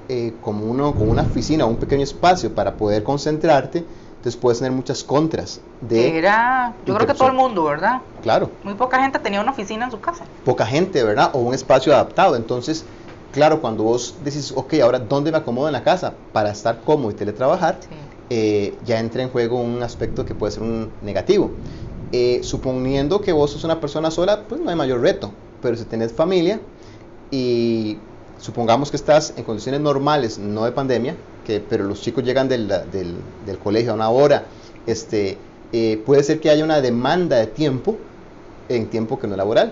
eh, 0.09 0.33
como 0.41 0.93
con 0.93 1.09
una 1.09 1.21
oficina 1.21 1.65
o 1.65 1.69
un 1.69 1.77
pequeño 1.77 2.03
espacio 2.03 2.53
para 2.53 2.75
poder 2.75 3.03
concentrarte, 3.03 3.85
entonces 4.23 4.39
puedes 4.39 4.59
tener 4.59 4.71
muchas 4.71 5.03
contras. 5.03 5.59
De 5.81 6.17
Era, 6.17 6.73
yo 6.85 6.95
creo 6.95 7.05
que 7.05 7.13
todo 7.13 7.27
el 7.27 7.33
mundo, 7.33 7.65
¿verdad? 7.65 8.03
Claro. 8.21 8.51
Muy 8.63 8.73
poca 8.75 9.01
gente 9.01 9.19
tenía 9.19 9.41
una 9.41 9.51
oficina 9.51 9.83
en 9.83 9.91
su 9.91 9.99
casa. 9.99 10.23
Poca 10.45 10.65
gente, 10.65 11.03
¿verdad? 11.03 11.31
O 11.33 11.39
un 11.39 11.53
espacio 11.53 11.93
adaptado. 11.93 12.37
Entonces, 12.37 12.85
claro, 13.33 13.59
cuando 13.59 13.83
vos 13.83 14.15
decís, 14.23 14.53
ok, 14.55 14.75
ahora, 14.81 14.99
¿dónde 14.99 15.29
me 15.29 15.39
acomodo 15.39 15.67
en 15.67 15.73
la 15.73 15.83
casa 15.83 16.13
para 16.31 16.51
estar 16.51 16.79
cómodo 16.85 17.11
y 17.11 17.15
teletrabajar? 17.15 17.81
Eh, 18.29 18.77
ya 18.85 19.01
entra 19.01 19.23
en 19.23 19.29
juego 19.29 19.59
un 19.59 19.83
aspecto 19.83 20.25
que 20.25 20.33
puede 20.33 20.53
ser 20.53 20.63
un 20.63 20.89
negativo. 21.01 21.51
Eh, 22.13 22.39
suponiendo 22.43 23.19
que 23.19 23.33
vos 23.33 23.51
sos 23.51 23.65
una 23.65 23.81
persona 23.81 24.09
sola, 24.09 24.45
pues 24.47 24.61
no 24.61 24.69
hay 24.69 24.77
mayor 24.77 25.01
reto. 25.01 25.33
Pero 25.61 25.75
si 25.75 25.83
tenés 25.83 26.13
familia 26.13 26.61
y 27.29 27.97
supongamos 28.43 28.91
que 28.91 28.97
estás 28.97 29.33
en 29.37 29.45
condiciones 29.45 29.79
normales, 29.79 30.37
no 30.37 30.65
de 30.65 30.73
pandemia, 30.73 31.15
que, 31.45 31.61
pero 31.61 31.85
los 31.85 32.01
chicos 32.01 32.25
llegan 32.25 32.49
del, 32.49 32.67
del, 32.67 33.57
colegio 33.63 33.91
a 33.91 33.95
una 33.95 34.09
hora, 34.09 34.43
este, 34.85 35.37
eh, 35.71 36.03
puede 36.05 36.23
ser 36.23 36.41
que 36.41 36.49
haya 36.49 36.65
una 36.65 36.81
demanda 36.81 37.37
de 37.37 37.47
tiempo 37.47 37.97
en 38.67 38.89
tiempo 38.89 39.17
que 39.17 39.27
no 39.27 39.33
es 39.33 39.37
laboral. 39.37 39.71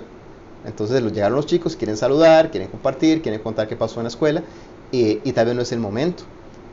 Entonces 0.65 1.01
los 1.01 1.11
llegaron 1.11 1.35
los 1.35 1.47
chicos, 1.47 1.75
quieren 1.75 1.97
saludar, 1.97 2.49
quieren 2.49 2.69
compartir, 2.69 3.21
quieren 3.21 3.41
contar 3.41 3.67
qué 3.67 3.75
pasó 3.75 3.99
en 3.99 4.05
la 4.05 4.09
escuela 4.09 4.41
y 4.91 5.31
tal 5.33 5.47
vez 5.47 5.55
no 5.55 5.63
es 5.63 5.71
el 5.73 5.79
momento. 5.79 6.23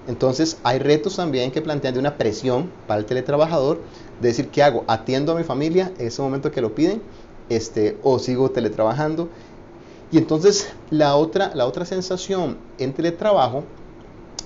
Entonces 0.06 0.58
hay 0.62 0.78
retos 0.78 1.16
también 1.16 1.50
que 1.50 1.62
plantean 1.62 1.94
de 1.94 2.00
una 2.00 2.16
presión 2.16 2.70
para 2.86 3.00
el 3.00 3.06
teletrabajador 3.06 3.80
de 4.20 4.28
decir, 4.28 4.48
¿qué 4.48 4.62
hago? 4.62 4.84
¿Atiendo 4.86 5.32
a 5.32 5.34
mi 5.34 5.42
familia 5.42 5.92
en 5.98 6.06
ese 6.06 6.22
momento 6.22 6.50
que 6.52 6.60
lo 6.60 6.74
piden? 6.74 7.02
Este, 7.48 7.98
¿O 8.02 8.18
sigo 8.18 8.50
teletrabajando? 8.50 9.28
Y 10.10 10.18
entonces 10.18 10.72
la 10.90 11.16
otra, 11.16 11.52
la 11.54 11.66
otra 11.66 11.84
sensación 11.84 12.56
en 12.78 12.92
teletrabajo 12.94 13.64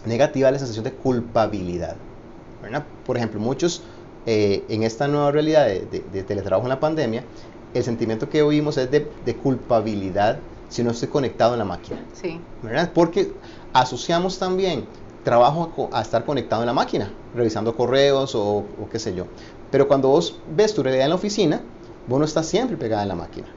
negativa 0.07 0.49
es 0.49 0.53
la 0.53 0.59
sensación 0.59 0.85
de 0.85 0.93
culpabilidad. 0.93 1.97
Por 3.07 3.17
ejemplo, 3.17 3.41
muchos 3.41 3.83
eh, 4.27 4.65
en 4.69 4.83
esta 4.83 5.09
nueva 5.09 5.31
realidad 5.33 5.67
de, 5.67 6.23
teletrabajo 6.23 6.67
en 6.67 6.71
la 6.71 6.81
pandemia, 6.81 7.25
el 7.75 7.85
sentimiento 7.85 8.29
que 8.29 8.43
oímos 8.43 8.77
es 8.77 8.91
de, 8.91 9.07
culpabilidad 9.43 10.39
si 10.69 10.83
no 10.83 10.91
estoy 10.91 11.09
conectado 11.09 11.55
en 11.55 11.59
la 11.59 11.65
máquina. 11.65 12.01
Sí. 12.13 12.41
¿verdad? 12.63 12.91
Porque 12.95 13.33
asociamos 13.73 14.39
también 14.39 14.87
trabajo 15.25 15.89
a, 15.93 16.03
estar 16.03 16.25
conectado 16.25 16.63
en 16.63 16.67
la 16.67 16.73
máquina, 16.73 17.13
revisando 17.35 17.77
correos 17.77 18.35
o, 18.35 18.59
o, 18.59 18.89
qué 18.91 18.99
sé 18.99 19.15
yo. 19.15 19.27
Pero 19.71 19.89
cuando 19.89 20.09
vos 20.09 20.39
ves 20.55 20.75
tu 20.75 20.83
realidad 20.83 21.05
en 21.05 21.11
la 21.11 21.17
oficina, 21.17 21.61
vos 22.09 22.19
no 22.19 22.25
estás 22.25 22.47
siempre 22.47 22.77
pegada 22.77 23.03
en 23.03 23.09
la 23.09 23.15
máquina. 23.15 23.49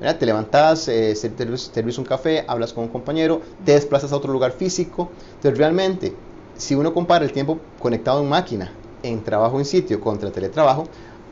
Te 0.00 0.26
levantas, 0.26 0.86
eh, 0.88 1.14
servís 1.16 1.98
un 1.98 2.04
café, 2.04 2.44
hablas 2.46 2.72
con 2.72 2.84
un 2.84 2.90
compañero, 2.90 3.42
te 3.64 3.72
desplazas 3.72 4.12
a 4.12 4.16
otro 4.16 4.32
lugar 4.32 4.52
físico. 4.52 5.10
Entonces, 5.34 5.58
realmente, 5.58 6.14
si 6.56 6.76
uno 6.76 6.94
compara 6.94 7.24
el 7.24 7.32
tiempo 7.32 7.58
conectado 7.80 8.22
en 8.22 8.28
máquina, 8.28 8.70
en 9.02 9.24
trabajo 9.24 9.58
en 9.58 9.64
sitio 9.64 10.00
contra 10.00 10.30
teletrabajo, 10.30 10.84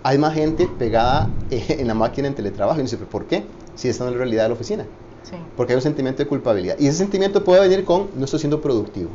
hay 0.02 0.18
más 0.18 0.34
gente 0.34 0.68
pegada 0.78 1.30
eh, 1.50 1.64
en 1.80 1.86
la 1.86 1.94
máquina 1.94 2.26
en 2.26 2.34
teletrabajo. 2.34 2.78
Y 2.78 2.82
uno 2.82 2.90
dice, 2.90 3.04
¿por 3.04 3.26
qué? 3.26 3.44
Si 3.76 3.88
está 3.88 4.04
en 4.04 4.12
la 4.12 4.16
realidad 4.16 4.44
de 4.44 4.48
la 4.48 4.54
oficina. 4.54 4.84
Sí. 5.22 5.36
Porque 5.56 5.72
hay 5.72 5.76
un 5.76 5.82
sentimiento 5.82 6.22
de 6.22 6.28
culpabilidad. 6.28 6.76
Y 6.78 6.88
ese 6.88 6.98
sentimiento 6.98 7.44
puede 7.44 7.60
venir 7.60 7.84
con 7.84 8.08
no 8.16 8.24
estoy 8.24 8.40
siendo 8.40 8.60
productivo. 8.60 9.10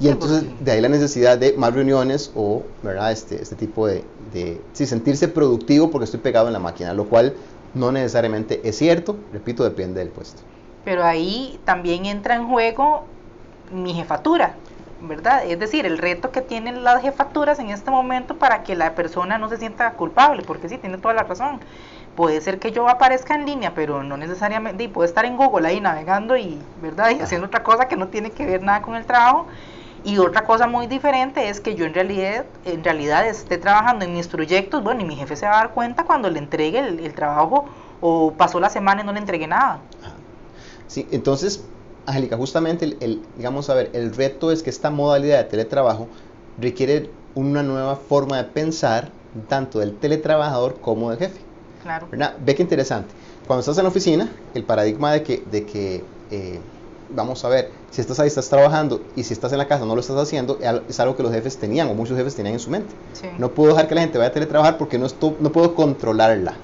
Y 0.00 0.08
entonces 0.08 0.44
de 0.60 0.72
ahí 0.72 0.80
la 0.80 0.88
necesidad 0.88 1.38
de 1.38 1.52
más 1.56 1.72
reuniones 1.72 2.32
o 2.34 2.62
¿verdad? 2.82 3.12
Este, 3.12 3.40
este 3.40 3.54
tipo 3.54 3.86
de, 3.86 4.02
de 4.32 4.60
sí, 4.72 4.86
sentirse 4.86 5.28
productivo 5.28 5.90
porque 5.90 6.04
estoy 6.04 6.18
pegado 6.18 6.48
en 6.48 6.52
la 6.52 6.58
máquina, 6.58 6.92
lo 6.94 7.08
cual 7.08 7.34
no 7.74 7.92
necesariamente 7.92 8.60
es 8.64 8.78
cierto, 8.78 9.16
repito, 9.32 9.64
depende 9.64 10.00
del 10.00 10.08
puesto. 10.08 10.42
Pero 10.84 11.04
ahí 11.04 11.58
también 11.64 12.06
entra 12.06 12.34
en 12.34 12.46
juego 12.46 13.04
mi 13.72 13.94
jefatura, 13.94 14.54
¿verdad? 15.00 15.44
Es 15.46 15.58
decir, 15.58 15.86
el 15.86 15.98
reto 15.98 16.30
que 16.30 16.40
tienen 16.40 16.84
las 16.84 17.02
jefaturas 17.02 17.58
en 17.58 17.70
este 17.70 17.90
momento 17.90 18.36
para 18.36 18.62
que 18.62 18.74
la 18.74 18.94
persona 18.94 19.38
no 19.38 19.48
se 19.48 19.56
sienta 19.56 19.90
culpable, 19.92 20.42
porque 20.46 20.68
sí, 20.68 20.78
tiene 20.78 20.98
toda 20.98 21.14
la 21.14 21.24
razón. 21.24 21.60
Puede 22.16 22.40
ser 22.40 22.58
que 22.60 22.70
yo 22.70 22.88
aparezca 22.88 23.34
en 23.34 23.44
línea, 23.44 23.74
pero 23.74 24.02
no 24.04 24.16
necesariamente, 24.16 24.84
y 24.84 24.88
puedo 24.88 25.04
estar 25.04 25.24
en 25.24 25.36
Google 25.36 25.66
ahí 25.66 25.80
navegando 25.80 26.36
y, 26.36 26.60
¿verdad? 26.80 27.10
Y 27.10 27.20
haciendo 27.20 27.48
otra 27.48 27.64
cosa 27.64 27.88
que 27.88 27.96
no 27.96 28.08
tiene 28.08 28.30
que 28.30 28.46
ver 28.46 28.62
nada 28.62 28.82
con 28.82 28.94
el 28.94 29.04
trabajo. 29.04 29.48
Y 30.04 30.18
otra 30.18 30.44
cosa 30.44 30.66
muy 30.66 30.86
diferente 30.86 31.48
es 31.48 31.60
que 31.60 31.74
yo 31.74 31.86
en 31.86 31.94
realidad, 31.94 32.44
en 32.66 32.84
realidad 32.84 33.26
esté 33.26 33.56
trabajando 33.56 34.04
en 34.04 34.12
mis 34.12 34.28
proyectos, 34.28 34.84
bueno, 34.84 35.00
y 35.00 35.04
mi 35.04 35.16
jefe 35.16 35.34
se 35.34 35.46
va 35.46 35.52
a 35.52 35.56
dar 35.56 35.70
cuenta 35.72 36.04
cuando 36.04 36.28
le 36.28 36.38
entregue 36.38 36.80
el, 36.80 37.14
trabajo 37.14 37.64
o 38.02 38.32
pasó 38.32 38.60
la 38.60 38.68
semana 38.68 39.00
y 39.00 39.04
no 39.04 39.12
le 39.12 39.20
entregué 39.20 39.46
nada. 39.46 39.80
Sí, 40.88 41.08
entonces, 41.10 41.64
Angélica, 42.04 42.36
justamente, 42.36 42.96
el, 43.00 43.22
digamos, 43.36 43.70
a 43.70 43.74
ver, 43.74 43.90
el 43.94 44.14
reto 44.14 44.52
es 44.52 44.62
que 44.62 44.68
esta 44.68 44.90
modalidad 44.90 45.38
de 45.38 45.44
teletrabajo 45.44 46.06
requiere 46.60 47.08
una 47.34 47.62
nueva 47.62 47.96
forma 47.96 48.36
de 48.36 48.44
pensar 48.44 49.10
tanto 49.48 49.78
del 49.78 49.96
teletrabajador 49.96 50.80
como 50.80 51.10
del 51.10 51.18
jefe. 51.18 51.40
Claro. 51.82 52.08
Ve 52.44 52.54
qué 52.54 52.62
interesante. 52.62 53.14
Cuando 53.46 53.60
estás 53.60 53.78
en 53.78 53.84
la 53.84 53.90
oficina, 53.90 54.30
el 54.54 54.64
paradigma 54.64 55.12
de 55.12 55.22
que, 55.22 55.42
de 55.50 55.66
que 55.66 56.04
eh, 56.30 56.60
vamos 57.14 57.44
a 57.44 57.48
ver, 57.48 57.70
si 57.90 58.00
estás 58.00 58.18
ahí, 58.20 58.28
estás 58.28 58.48
trabajando 58.48 59.00
y 59.16 59.24
si 59.24 59.32
estás 59.32 59.52
en 59.52 59.58
la 59.58 59.68
casa 59.68 59.84
no 59.84 59.94
lo 59.94 60.00
estás 60.00 60.16
haciendo, 60.16 60.58
es 60.88 61.00
algo 61.00 61.16
que 61.16 61.22
los 61.22 61.32
jefes 61.32 61.56
tenían 61.56 61.88
o 61.88 61.94
muchos 61.94 62.16
jefes 62.16 62.34
tenían 62.34 62.54
en 62.54 62.60
su 62.60 62.70
mente. 62.70 62.94
No 63.38 63.50
puedo 63.50 63.70
dejar 63.70 63.88
que 63.88 63.94
la 63.94 64.02
gente 64.02 64.18
vaya 64.18 64.30
a 64.30 64.32
teletrabajar 64.32 64.78
porque 64.78 64.98
no, 64.98 65.06
no 65.40 65.52
puedo 65.52 65.74
controlarla. 65.74 66.54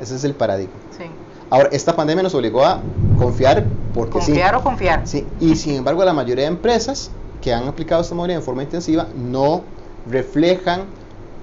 Ese 0.00 0.16
es 0.16 0.24
el 0.24 0.34
paradigma. 0.34 0.74
Ahora, 1.50 1.68
esta 1.70 1.94
pandemia 1.94 2.22
nos 2.22 2.34
obligó 2.34 2.64
a 2.64 2.80
confiar 3.18 3.66
porque 3.92 4.12
confiar 4.12 4.54
o 4.54 4.62
confiar. 4.62 5.06
Sí, 5.06 5.26
y 5.38 5.54
sin 5.56 5.74
embargo 5.74 6.02
la 6.02 6.14
mayoría 6.14 6.44
de 6.44 6.50
empresas 6.50 7.10
que 7.42 7.52
han 7.52 7.68
aplicado 7.68 8.00
esta 8.00 8.14
modalidad 8.14 8.38
en 8.40 8.44
forma 8.44 8.62
intensiva 8.62 9.06
no 9.14 9.62
reflejan, 10.08 10.84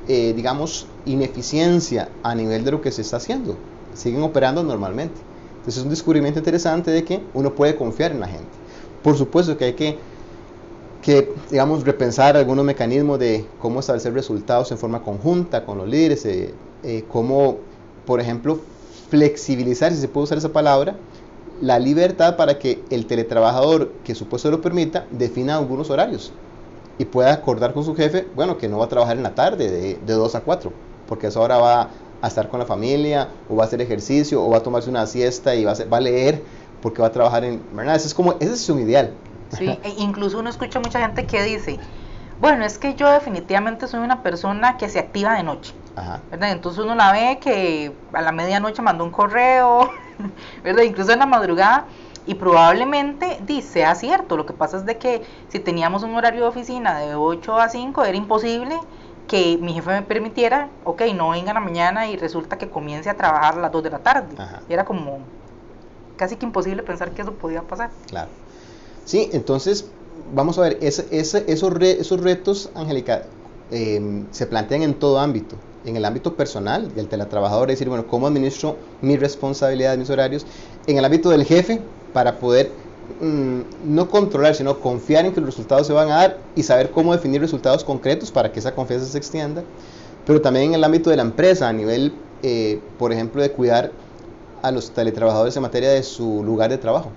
eh, 0.08 0.34
digamos, 0.36 0.88
ineficiencia 1.06 2.10
a 2.24 2.34
nivel 2.34 2.64
de 2.64 2.72
lo 2.72 2.82
que 2.82 2.92
se 2.92 3.04
está 3.04 3.18
haciendo. 3.18 3.56
Siguen 3.94 4.24
operando 4.24 4.64
normalmente. 4.64 5.29
Es 5.70 5.84
un 5.84 5.90
descubrimiento 5.90 6.40
interesante 6.40 6.90
de 6.90 7.04
que 7.04 7.22
uno 7.36 7.54
puede 7.54 7.76
confiar 7.76 8.12
en 8.12 8.20
la 8.20 8.28
gente. 8.28 8.50
Por 9.04 9.16
supuesto 9.16 9.56
que 9.56 9.66
hay 9.66 9.74
que, 9.74 9.98
que 11.04 11.32
digamos, 11.52 11.84
repensar 11.84 12.36
algunos 12.36 12.66
mecanismos 12.66 13.20
de 13.20 13.46
cómo 13.62 13.80
establecer 13.80 14.14
resultados 14.14 14.72
en 14.72 14.80
forma 14.80 15.04
conjunta 15.04 15.66
con 15.66 15.78
los 15.78 15.88
líderes, 15.88 16.26
eh, 16.26 16.56
eh, 16.84 17.04
cómo, 17.12 17.58
por 18.08 18.20
ejemplo, 18.20 18.60
flexibilizar, 19.12 19.92
si 19.94 20.00
se 20.00 20.08
puede 20.08 20.24
usar 20.24 20.40
esa 20.40 20.52
palabra, 20.52 20.96
la 21.62 21.78
libertad 21.78 22.36
para 22.36 22.58
que 22.58 22.82
el 22.90 23.06
teletrabajador, 23.06 23.92
que 24.04 24.16
su 24.16 24.26
puesto 24.28 24.50
lo 24.50 24.62
permita, 24.62 25.06
defina 25.12 25.56
algunos 25.56 25.92
horarios 25.92 26.32
y 26.98 27.06
pueda 27.06 27.32
acordar 27.32 27.74
con 27.74 27.86
su 27.86 27.96
jefe, 27.96 28.28
bueno, 28.36 28.58
que 28.58 28.68
no 28.68 28.80
va 28.80 28.86
a 28.86 28.90
trabajar 28.90 29.18
en 29.18 29.24
la 29.24 29.36
tarde 29.36 29.70
de, 29.70 30.00
de 30.04 30.14
2 30.14 30.34
a 30.34 30.42
4, 30.42 30.74
porque 31.08 31.28
esa 31.28 31.40
hora 31.40 31.58
va 31.58 31.90
a 32.22 32.28
estar 32.28 32.50
con 32.50 32.60
la 32.60 32.66
familia, 32.66 33.30
o 33.50 33.56
va 33.56 33.64
a 33.64 33.68
hacer 33.68 33.82
ejercicio, 33.82 34.44
o 34.44 34.50
va 34.50 34.58
a 34.58 34.64
tomarse 34.64 34.90
una 34.90 35.06
siesta 35.08 35.56
y 35.56 35.66
va 35.66 35.72
a, 35.72 35.86
va 35.86 35.98
a 35.98 36.02
leer 36.02 36.42
porque 36.82 37.02
va 37.02 37.08
a 37.08 37.12
trabajar 37.12 37.44
en... 37.44 37.62
¿verdad? 37.74 37.96
Ese 37.96 38.08
es 38.08 38.14
como, 38.14 38.34
ese 38.40 38.54
es 38.54 38.62
su 38.62 38.80
ideal. 38.80 39.14
Sí, 39.58 39.68
e 39.68 39.90
incluso 39.98 40.40
uno 40.40 40.50
escucha 40.50 40.80
mucha 40.80 41.00
gente 41.00 41.26
que 41.26 41.44
dice, 41.44 41.80
Bueno, 42.40 42.66
es 42.66 42.78
que 42.78 42.96
yo 42.96 43.10
definitivamente 43.10 43.88
soy 43.88 44.02
una 44.02 44.22
persona 44.22 44.78
que 44.78 44.90
se 44.90 45.00
activa 45.00 45.34
de 45.34 45.44
noche. 45.44 45.74
¿verdad? 46.32 46.52
Entonces 46.52 46.84
uno 46.84 46.96
la 46.96 47.12
ve 47.12 47.40
que 47.42 47.92
a 48.14 48.22
la 48.22 48.32
medianoche 48.32 48.82
mandó 48.82 49.04
un 49.04 49.12
correo, 49.12 49.90
¿verdad? 50.64 50.84
Incluso 50.84 51.12
en 51.12 51.20
la 51.20 51.26
madrugada. 51.26 51.86
Y 52.26 52.36
probablemente 52.36 53.40
dice 53.46 53.70
sea 53.70 53.96
cierto. 53.96 54.38
Lo 54.38 54.46
que 54.46 54.54
pasa 54.54 54.78
es 54.78 54.86
de 54.86 54.98
que 54.98 55.24
si 55.48 55.60
teníamos 55.60 56.04
un 56.04 56.16
horario 56.16 56.44
de 56.44 56.48
oficina 56.48 57.00
de 57.00 57.16
8 57.16 57.58
a 57.58 57.70
5, 57.70 58.06
era 58.06 58.16
imposible 58.16 58.76
que 59.30 59.58
mi 59.62 59.74
jefe 59.74 59.92
me 59.92 60.02
permitiera, 60.02 60.70
ok, 60.84 61.04
no 61.16 61.30
venga 61.30 61.52
a 61.52 61.54
la 61.54 61.60
mañana 61.60 62.10
y 62.10 62.18
resulta 62.18 62.58
que 62.58 62.68
comience 62.70 63.10
a 63.10 63.14
trabajar 63.14 63.58
a 63.58 63.62
las 63.62 63.72
2 63.72 63.84
de 63.84 63.90
la 63.92 64.00
tarde. 64.00 64.36
Era 64.68 64.84
como 64.84 65.20
casi 66.18 66.36
que 66.36 66.46
imposible 66.46 66.84
pensar 66.84 67.12
que 67.12 67.22
eso 67.22 67.32
podía 67.34 67.62
pasar. 67.62 67.92
Claro. 68.08 68.30
Sí, 69.06 69.30
entonces, 69.32 69.86
vamos 70.34 70.58
a 70.58 70.62
ver, 70.64 70.80
esos, 70.82 71.06
esos 71.12 72.20
retos, 72.22 72.72
Angélica, 72.74 73.24
em, 73.72 74.26
se 74.32 74.48
plantean 74.48 74.82
en 74.82 74.96
todo 74.96 75.20
ámbito. 75.20 75.56
En 75.86 75.96
el 75.96 76.04
ámbito 76.06 76.36
personal 76.36 76.94
del 76.94 77.08
teletrabajador, 77.08 77.70
es 77.70 77.76
decir, 77.76 77.88
bueno, 77.88 78.08
¿cómo 78.08 78.28
administro 78.28 78.78
mis 79.02 79.20
responsabilidades, 79.20 80.00
mis 80.00 80.10
horarios? 80.10 80.46
En 80.88 80.98
el 80.98 81.06
ámbito 81.06 81.30
del 81.30 81.46
jefe, 81.46 81.80
para 82.14 82.40
poder 82.40 82.72
mm, 83.22 83.94
no 83.96 84.10
controlar, 84.10 84.56
sino 84.56 84.80
confiar 84.80 85.26
en 85.26 85.34
que 85.34 85.42
los 85.42 85.50
resultados 85.50 85.88
se 85.88 85.94
van 85.94 86.10
a 86.10 86.16
dar 86.16 86.38
y 86.56 86.64
saber 86.64 86.92
cómo 86.92 87.14
definir 87.14 87.42
resultados 87.42 87.84
concretos 87.84 88.32
para 88.32 88.52
que 88.52 88.60
esa 88.60 88.74
confianza 88.74 89.06
se 89.06 89.18
extienda. 89.18 89.64
Pero 90.26 90.42
también 90.42 90.66
en 90.66 90.74
el 90.76 90.84
ámbito 90.84 91.10
de 91.10 91.16
la 91.16 91.24
empresa, 91.24 91.68
a 91.68 91.74
nivel, 91.74 92.14
eh, 92.44 92.80
por 92.98 93.12
ejemplo, 93.12 93.42
de 93.42 93.52
cuidar 93.52 93.92
a 94.62 94.72
los 94.72 94.92
teletrabajadores 94.92 95.56
en 95.56 95.62
materia 95.62 95.90
de 95.90 96.04
su 96.04 96.44
lugar 96.44 96.70
de 96.70 96.78
trabajo. 96.78 97.12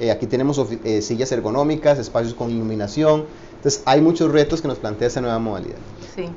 Eh, 0.00 0.10
aquí 0.10 0.26
tenemos 0.26 0.60
eh, 0.84 1.02
sillas 1.02 1.30
ergonómicas, 1.30 1.98
espacios 1.98 2.34
con 2.34 2.50
iluminación. 2.50 3.26
Entonces 3.56 3.82
hay 3.84 4.00
muchos 4.00 4.32
retos 4.32 4.60
que 4.60 4.68
nos 4.68 4.78
plantea 4.78 5.08
esta 5.08 5.20
nueva 5.20 5.38
modalidad. 5.38 5.76
Sí. 6.16 6.28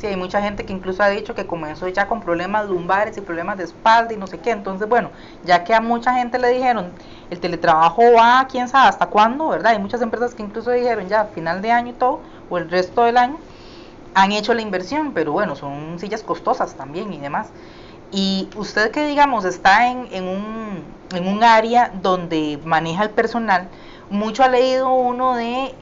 Sí, 0.00 0.06
hay 0.06 0.16
mucha 0.16 0.40
gente 0.40 0.64
que 0.64 0.72
incluso 0.72 1.02
ha 1.02 1.10
dicho 1.10 1.34
que 1.34 1.46
comenzó 1.46 1.86
ya 1.88 2.08
con 2.08 2.20
problemas 2.22 2.66
lumbares 2.66 3.18
y 3.18 3.20
problemas 3.20 3.58
de 3.58 3.64
espalda 3.64 4.14
y 4.14 4.16
no 4.16 4.26
sé 4.26 4.38
qué. 4.38 4.50
Entonces, 4.50 4.88
bueno, 4.88 5.10
ya 5.44 5.62
que 5.62 5.74
a 5.74 5.80
mucha 5.82 6.14
gente 6.14 6.38
le 6.38 6.48
dijeron, 6.48 6.90
el 7.28 7.38
teletrabajo 7.38 8.02
va, 8.16 8.46
quién 8.50 8.66
sabe 8.66 8.88
hasta 8.88 9.06
cuándo, 9.06 9.48
¿verdad? 9.48 9.72
Hay 9.72 9.78
muchas 9.78 10.00
empresas 10.00 10.34
que 10.34 10.42
incluso 10.42 10.70
dijeron 10.70 11.06
ya 11.06 11.26
final 11.26 11.60
de 11.60 11.70
año 11.72 11.90
y 11.90 11.92
todo, 11.92 12.20
o 12.48 12.56
el 12.56 12.70
resto 12.70 13.04
del 13.04 13.18
año, 13.18 13.36
han 14.14 14.32
hecho 14.32 14.54
la 14.54 14.62
inversión, 14.62 15.12
pero 15.12 15.32
bueno, 15.32 15.54
son 15.56 15.98
sillas 15.98 16.22
costosas 16.22 16.74
también 16.76 17.12
y 17.12 17.18
demás. 17.18 17.48
Y 18.10 18.48
usted 18.56 18.90
que 18.92 19.06
digamos 19.06 19.44
está 19.44 19.88
en, 19.90 20.08
en, 20.12 20.24
un, 20.28 20.84
en 21.14 21.28
un 21.28 21.44
área 21.44 21.92
donde 22.02 22.58
maneja 22.64 23.04
el 23.04 23.10
personal, 23.10 23.68
mucho 24.08 24.42
ha 24.44 24.48
leído 24.48 24.90
uno 24.92 25.36
de 25.36 25.74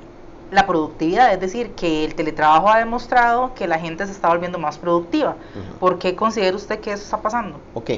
la 0.51 0.67
productividad, 0.67 1.33
es 1.33 1.41
decir, 1.41 1.73
que 1.73 2.05
el 2.05 2.15
teletrabajo 2.15 2.69
ha 2.69 2.79
demostrado 2.79 3.55
que 3.55 3.67
la 3.67 3.79
gente 3.79 4.07
se 4.07 4.13
está 4.13 4.29
volviendo 4.29 4.59
más 4.59 4.79
productiva. 4.79 5.37
¿Por 5.79 5.99
qué 5.99 6.15
considera 6.17 6.57
usted 6.57 6.81
que 6.81 6.93
eso 6.93 7.05
está 7.05 7.21
pasando? 7.21 7.59
Ok, 7.75 7.91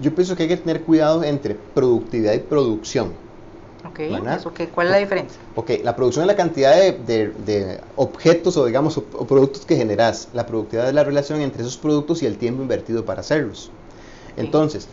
yo 0.00 0.14
pienso 0.14 0.36
que 0.36 0.44
hay 0.44 0.48
que 0.48 0.56
tener 0.56 0.82
cuidado 0.82 1.24
entre 1.24 1.54
productividad 1.54 2.34
y 2.34 2.40
producción. 2.40 3.12
Ok, 3.88 4.00
¿eso 4.00 4.52
¿cuál 4.74 4.86
es 4.86 4.92
la 4.92 4.98
diferencia? 4.98 5.40
Ok, 5.54 5.70
la 5.82 5.94
producción 5.94 6.24
es 6.24 6.26
la 6.26 6.36
cantidad 6.36 6.74
de, 6.74 7.32
de, 7.44 7.80
objetos 7.96 8.56
o 8.56 8.64
digamos 8.64 8.96
o, 8.96 9.02
productos 9.02 9.66
que 9.66 9.76
generas. 9.76 10.28
La 10.32 10.46
productividad 10.46 10.88
es 10.88 10.94
la 10.94 11.04
relación 11.04 11.40
entre 11.40 11.62
esos 11.62 11.76
productos 11.76 12.22
y 12.22 12.26
el 12.26 12.38
tiempo 12.38 12.62
invertido 12.62 13.04
para 13.04 13.20
hacerlos. 13.20 13.70
Entonces, 14.36 14.88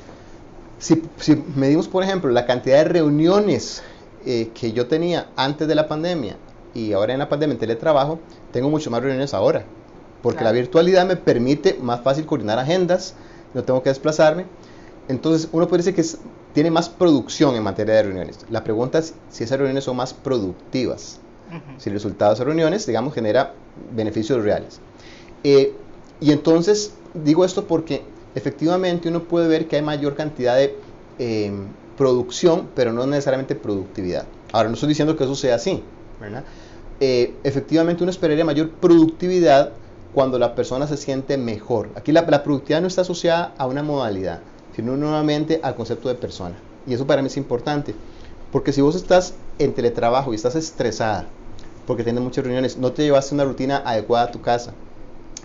si, 0.77 1.01
si, 1.17 1.41
medimos, 1.55 1.87
por 1.87 2.03
ejemplo, 2.03 2.31
la 2.31 2.45
cantidad 2.45 2.77
de 2.77 2.83
reuniones 2.83 3.81
eh, 4.25 4.49
que 4.53 4.73
yo 4.73 4.87
tenía 4.87 5.27
antes 5.35 5.67
de 5.67 5.75
la 5.75 5.87
pandemia 5.87 6.35
y 6.73 6.93
ahora 6.93 7.13
en 7.13 7.19
la 7.19 7.29
pandemia 7.29 7.53
en 7.53 7.59
teletrabajo, 7.59 8.19
tengo 8.51 8.69
mucho 8.69 8.89
más 8.91 9.01
reuniones 9.01 9.33
ahora. 9.33 9.65
Porque 10.21 10.43
la 10.43 10.51
virtualidad 10.51 11.07
me 11.07 11.15
permite 11.15 11.77
más 11.81 12.01
fácil 12.01 12.25
coordinar 12.25 12.59
agendas, 12.59 13.15
no 13.53 13.63
tengo 13.63 13.81
que 13.81 13.89
desplazarme. 13.89 14.45
Entonces, 15.07 15.49
uno 15.51 15.67
puede 15.67 15.83
decir 15.83 15.95
que 15.95 16.05
tiene 16.53 16.69
más 16.69 16.89
producción 16.89 17.55
en 17.55 17.63
materia 17.63 17.95
de 17.95 18.03
reuniones. 18.03 18.45
La 18.49 18.63
pregunta 18.63 18.99
es 18.99 19.15
si 19.29 19.43
esas 19.43 19.57
reuniones 19.57 19.83
son 19.83 19.97
más 19.97 20.13
productivas. 20.13 21.19
Si 21.79 21.89
el 21.89 21.95
resultado 21.95 22.31
de 22.31 22.35
esas 22.35 22.45
reuniones, 22.45 22.85
digamos, 22.85 23.13
genera 23.13 23.53
beneficios 23.93 24.41
reales. 24.41 24.79
Eh, 25.43 25.73
y 26.21 26.31
entonces, 26.31 26.93
digo 27.13 27.43
esto 27.43 27.67
porque 27.67 28.03
efectivamente 28.35 29.09
uno 29.09 29.23
puede 29.23 29.49
ver 29.49 29.67
que 29.67 29.75
hay 29.75 29.81
mayor 29.81 30.15
cantidad 30.15 30.55
de 30.55 30.77
em, 31.19 31.67
producción, 31.97 32.69
pero 32.73 32.93
no 32.93 33.05
necesariamente 33.05 33.55
productividad. 33.55 34.25
Ahora, 34.53 34.69
no 34.69 34.75
estoy 34.75 34.89
diciendo 34.89 35.17
que 35.17 35.25
eso 35.25 35.35
sea 35.35 35.55
así, 35.55 35.83
¿verdad? 36.21 36.43
Eh, 37.01 37.33
efectivamente 37.43 38.03
uno 38.03 38.11
esperaría 38.11 38.45
mayor 38.45 38.69
productividad 38.69 39.71
cuando 40.13 40.37
la 40.39 40.55
persona 40.55 40.87
se 40.87 40.97
siente 40.97 41.37
mejor. 41.37 41.89
Aquí 41.95 42.11
la, 42.11 42.21
la 42.21 42.43
productividad 42.43 42.81
no 42.81 42.87
está 42.87 43.01
asociada 43.01 43.53
a 43.57 43.65
una 43.65 43.83
modalidad, 43.83 44.39
sino 44.75 44.95
nuevamente 44.95 45.59
al 45.63 45.75
concepto 45.75 46.09
de 46.09 46.15
persona. 46.15 46.55
Y 46.87 46.93
eso 46.93 47.05
para 47.05 47.21
mí 47.21 47.27
es 47.27 47.37
importante, 47.37 47.93
porque 48.51 48.73
si 48.73 48.81
vos 48.81 48.95
estás 48.95 49.33
en 49.59 49.73
teletrabajo 49.73 50.31
y 50.31 50.35
estás 50.35 50.55
estresada, 50.55 51.27
porque 51.85 52.03
tienes 52.03 52.23
muchas 52.23 52.43
reuniones, 52.43 52.77
no 52.77 52.91
te 52.91 53.03
llevaste 53.03 53.35
una 53.35 53.45
rutina 53.45 53.81
adecuada 53.85 54.25
a 54.25 54.31
tu 54.31 54.41
casa, 54.41 54.73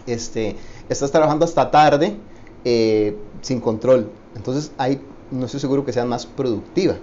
este, 0.06 0.56
estás 0.88 1.10
trabajando 1.10 1.44
hasta 1.44 1.70
tarde 1.70 2.16
eh, 2.64 3.16
sin 3.42 3.60
control, 3.60 4.10
entonces 4.34 4.72
ahí 4.78 5.00
no 5.30 5.46
estoy 5.46 5.60
seguro 5.60 5.84
que 5.84 5.92
sea 5.92 6.04
más 6.04 6.26
productiva, 6.26 6.96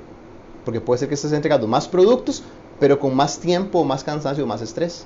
porque 0.66 0.82
puede 0.82 1.00
ser 1.00 1.10
que 1.10 1.16
estés 1.16 1.32
entregando 1.32 1.68
más 1.68 1.88
productos, 1.88 2.44
pero 2.80 3.00
con 3.00 3.16
más 3.16 3.40
tiempo, 3.40 3.84
más 3.84 4.04
cansancio, 4.04 4.46
más 4.46 4.62
estrés. 4.62 5.06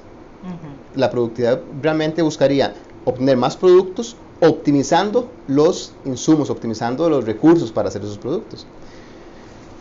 La 0.95 1.09
productividad 1.09 1.59
realmente 1.81 2.21
buscaría 2.21 2.73
obtener 3.05 3.37
más 3.37 3.57
productos 3.57 4.15
optimizando 4.39 5.29
los 5.47 5.93
insumos, 6.05 6.49
optimizando 6.49 7.09
los 7.09 7.25
recursos 7.25 7.71
para 7.71 7.89
hacer 7.89 8.03
esos 8.03 8.17
productos. 8.17 8.65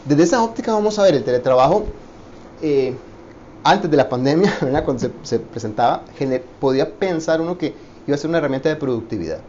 Desde 0.04 0.22
esa 0.22 0.42
óptica 0.42 0.72
vamos 0.72 0.98
a 0.98 1.02
ver 1.02 1.14
el 1.14 1.24
teletrabajo. 1.24 1.84
Eh, 2.62 2.94
antes 3.64 3.90
de 3.90 3.96
la 3.96 4.08
pandemia, 4.08 4.52
cuando 4.84 5.10
se, 5.22 5.38
presentaba, 5.40 6.04
podía 6.60 6.90
pensar 6.90 7.40
uno 7.40 7.58
que 7.58 7.74
iba 8.06 8.14
a 8.14 8.18
ser 8.18 8.30
una 8.30 8.38
herramienta 8.38 8.68
de 8.68 8.76
productividad. 8.76 9.40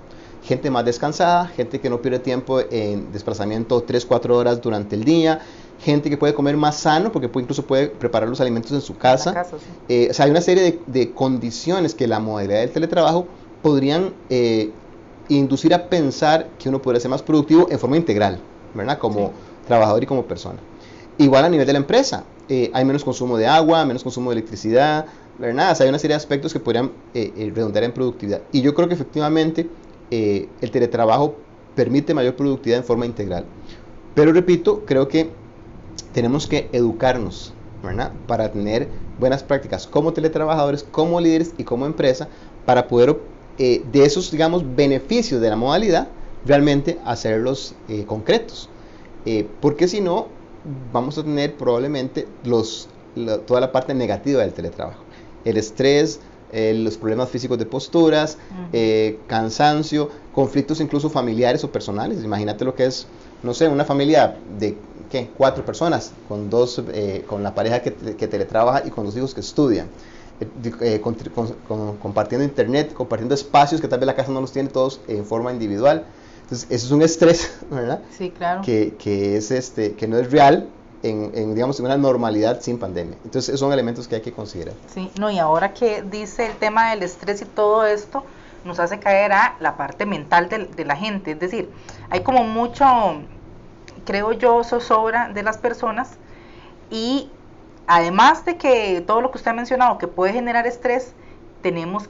Gente 0.43 0.71
más 0.71 0.85
descansada, 0.85 1.47
gente 1.47 1.79
que 1.79 1.89
no 1.89 2.01
pierde 2.01 2.19
tiempo 2.19 2.59
en 2.59 3.11
desplazamiento 3.11 3.83
3, 3.83 4.05
4 4.05 4.35
horas 4.35 4.61
durante 4.61 4.95
el 4.95 5.03
día, 5.03 5.41
gente 5.79 6.09
que 6.09 6.17
puede 6.17 6.33
comer 6.33 6.57
más 6.57 6.77
sano 6.77 7.11
porque 7.11 7.29
puede, 7.29 7.43
incluso 7.43 7.65
puede 7.65 7.87
preparar 7.87 8.27
los 8.27 8.41
alimentos 8.41 8.71
en 8.71 8.81
su 8.81 8.97
casa. 8.97 9.45
Eh, 9.87 10.07
o 10.09 10.13
sea, 10.13 10.25
hay 10.25 10.31
una 10.31 10.41
serie 10.41 10.63
de, 10.63 10.79
de, 10.87 11.11
condiciones 11.13 11.93
que 11.93 12.07
la 12.07 12.19
modalidad 12.19 12.59
del 12.59 12.71
teletrabajo 12.71 13.27
podrían 13.61 14.13
eh, 14.29 14.71
inducir 15.29 15.73
a 15.73 15.89
pensar 15.89 16.49
que 16.57 16.69
uno 16.69 16.81
podría 16.81 16.99
ser 16.99 17.11
más 17.11 17.21
productivo 17.21 17.67
en 17.69 17.79
forma 17.79 17.97
integral, 17.97 18.39
¿verdad? 18.73 18.97
Como 18.97 19.31
trabajador 19.67 20.03
y 20.03 20.05
como 20.05 20.25
persona. 20.25 20.59
Igual 21.17 21.45
a 21.45 21.49
nivel 21.49 21.67
de 21.67 21.73
la 21.73 21.79
empresa, 21.79 22.23
eh, 22.49 22.71
hay 22.73 22.85
menos 22.85 23.03
consumo 23.03 23.37
de 23.37 23.47
agua, 23.47 23.85
menos 23.85 24.03
consumo 24.03 24.31
de 24.31 24.37
electricidad, 24.37 25.05
¿verdad? 25.37 25.71
O 25.71 25.75
sea, 25.75 25.83
hay 25.83 25.89
una 25.89 25.99
serie 25.99 26.13
de 26.13 26.17
aspectos 26.17 26.53
que 26.53 26.59
podrían 26.59 26.91
redundar 27.13 27.83
en 27.83 27.91
productividad. 27.91 28.41
Y 28.51 28.61
yo 28.61 28.73
creo 28.73 28.87
que 28.87 28.93
efectivamente 28.93 29.69
el 30.09 30.71
teletrabajo 30.71 31.35
permite 31.75 32.13
mayor 32.13 32.35
productividad 32.35 32.79
en 32.79 32.85
forma 32.85 33.05
integral. 33.05 33.45
Pero 34.15 34.31
repito, 34.31 34.83
creo 34.85 35.07
que 35.07 35.29
tenemos 36.13 36.47
que 36.47 36.69
educarnos, 36.71 37.53
¿verdad? 37.83 38.11
Para 38.27 38.51
tener 38.51 38.87
buenas 39.19 39.43
prácticas 39.43 39.87
como 39.87 40.13
teletrabajadores, 40.13 40.83
como 40.83 41.19
líderes 41.19 41.53
y 41.57 41.63
como 41.63 41.85
empresa, 41.85 42.27
para 42.65 42.87
poder 42.87 43.17
eh, 43.57 43.83
de 43.91 44.05
esos, 44.05 44.29
digamos, 44.31 44.75
beneficios 44.75 45.41
de 45.41 45.49
la 45.49 45.55
modalidad, 45.55 46.07
realmente 46.45 46.99
hacerlos 47.05 47.73
eh, 47.89 48.05
concretos. 48.05 48.69
Eh, 49.25 49.47
porque 49.61 49.87
si 49.87 49.99
no, 49.99 50.27
vamos 50.93 51.17
a 51.17 51.23
tener 51.23 51.55
probablemente 51.55 52.27
los, 52.43 52.87
toda 53.45 53.61
la 53.61 53.71
parte 53.71 53.93
negativa 53.93 54.41
del 54.41 54.53
teletrabajo. 54.53 55.03
El 55.43 55.57
estrés, 55.57 56.19
los 56.53 56.97
problemas 56.97 57.29
físicos 57.29 57.57
de 57.57 57.65
posturas, 57.65 58.37
cansancio, 59.27 60.09
conflictos 60.33 60.79
incluso 60.79 61.09
familiares 61.09 61.63
o 61.63 61.71
personales. 61.71 62.23
Imagínate 62.23 62.63
lo 62.63 62.75
que 62.75 62.85
es, 62.85 63.07
no 63.43 63.53
sé, 63.53 63.67
una 63.67 63.85
familia 63.85 64.37
de 64.59 64.77
¿qué? 65.09 65.29
cuatro 65.37 65.65
personas, 65.65 66.11
con, 66.27 66.49
dos, 66.49 66.81
con 67.27 67.43
la 67.43 67.55
pareja 67.55 67.81
que, 67.81 67.93
que 67.93 68.27
teletrabaja 68.27 68.83
y 68.85 68.91
con 68.91 69.05
los 69.05 69.15
hijos 69.15 69.33
que 69.33 69.41
estudian. 69.41 69.87
Eh, 70.39 71.01
compartiendo 71.99 72.45
internet, 72.45 72.93
compartiendo 72.93 73.33
espacios 73.33 73.81
que 73.81 73.87
tal 73.87 73.99
vez 73.99 74.05
la 74.05 74.15
casa 74.15 74.31
no 74.31 74.39
los 74.39 74.51
tiene 74.51 74.69
todos 74.69 75.01
en 75.07 75.25
forma 75.25 75.51
individual. 75.51 76.05
Entonces, 76.43 76.67
eso 76.69 76.85
es 76.85 76.91
un 76.91 77.01
estrés, 77.01 77.57
¿verdad? 77.71 78.01
Sí, 78.15 78.29
claro. 78.29 78.61
Que, 78.61 78.93
que 78.99 79.37
es 79.37 79.49
este, 79.49 79.93
que 79.93 80.07
no 80.07 80.17
es 80.19 80.31
real 80.31 80.69
en, 81.01 81.31
en, 81.33 81.55
digamos, 81.55 81.79
en 81.79 81.87
una 81.87 81.97
normalidad 81.97 82.61
sin 82.61 82.77
pandemia. 82.77 83.17
Entonces, 83.25 83.49
esos 83.49 83.61
son 83.61 83.73
elementos 83.73 84.07
que 84.07 84.15
hay 84.15 84.21
que 84.21 84.31
considerar. 84.31 84.75
Sí, 84.93 85.09
no, 85.19 85.31
y 85.31 85.39
ahora 85.39 85.73
que 85.73 86.03
dice 86.03 86.45
el 86.45 86.53
tema 86.57 86.91
del 86.91 87.01
estrés 87.01 87.41
y 87.41 87.45
todo 87.45 87.85
esto, 87.85 88.23
nos 88.63 88.79
hace 88.79 88.99
caer 88.99 89.31
a 89.31 89.55
la 89.59 89.75
parte 89.75 90.05
mental 90.05 90.49
de, 90.49 90.65
de 90.65 90.85
la 90.85 90.95
gente. 90.95 91.31
Es 91.31 91.39
decir, 91.39 91.69
hay 92.11 92.21
como 92.21 92.43
mucho, 92.43 92.85
creo 94.07 94.31
yo, 94.31 94.63
zozobra 94.63 95.29
de 95.29 95.43
las 95.43 95.57
personas 95.57 96.17
y 96.89 97.29
además 97.87 98.45
de 98.45 98.57
que 98.57 99.03
todo 99.05 99.19
lo 99.19 99.31
que 99.31 99.37
usted 99.37 99.51
ha 99.51 99.53
mencionado 99.53 99.97
que 99.97 100.07
puede 100.07 100.31
generar 100.31 100.65
estrés, 100.65 101.13
tenemos 101.61 102.09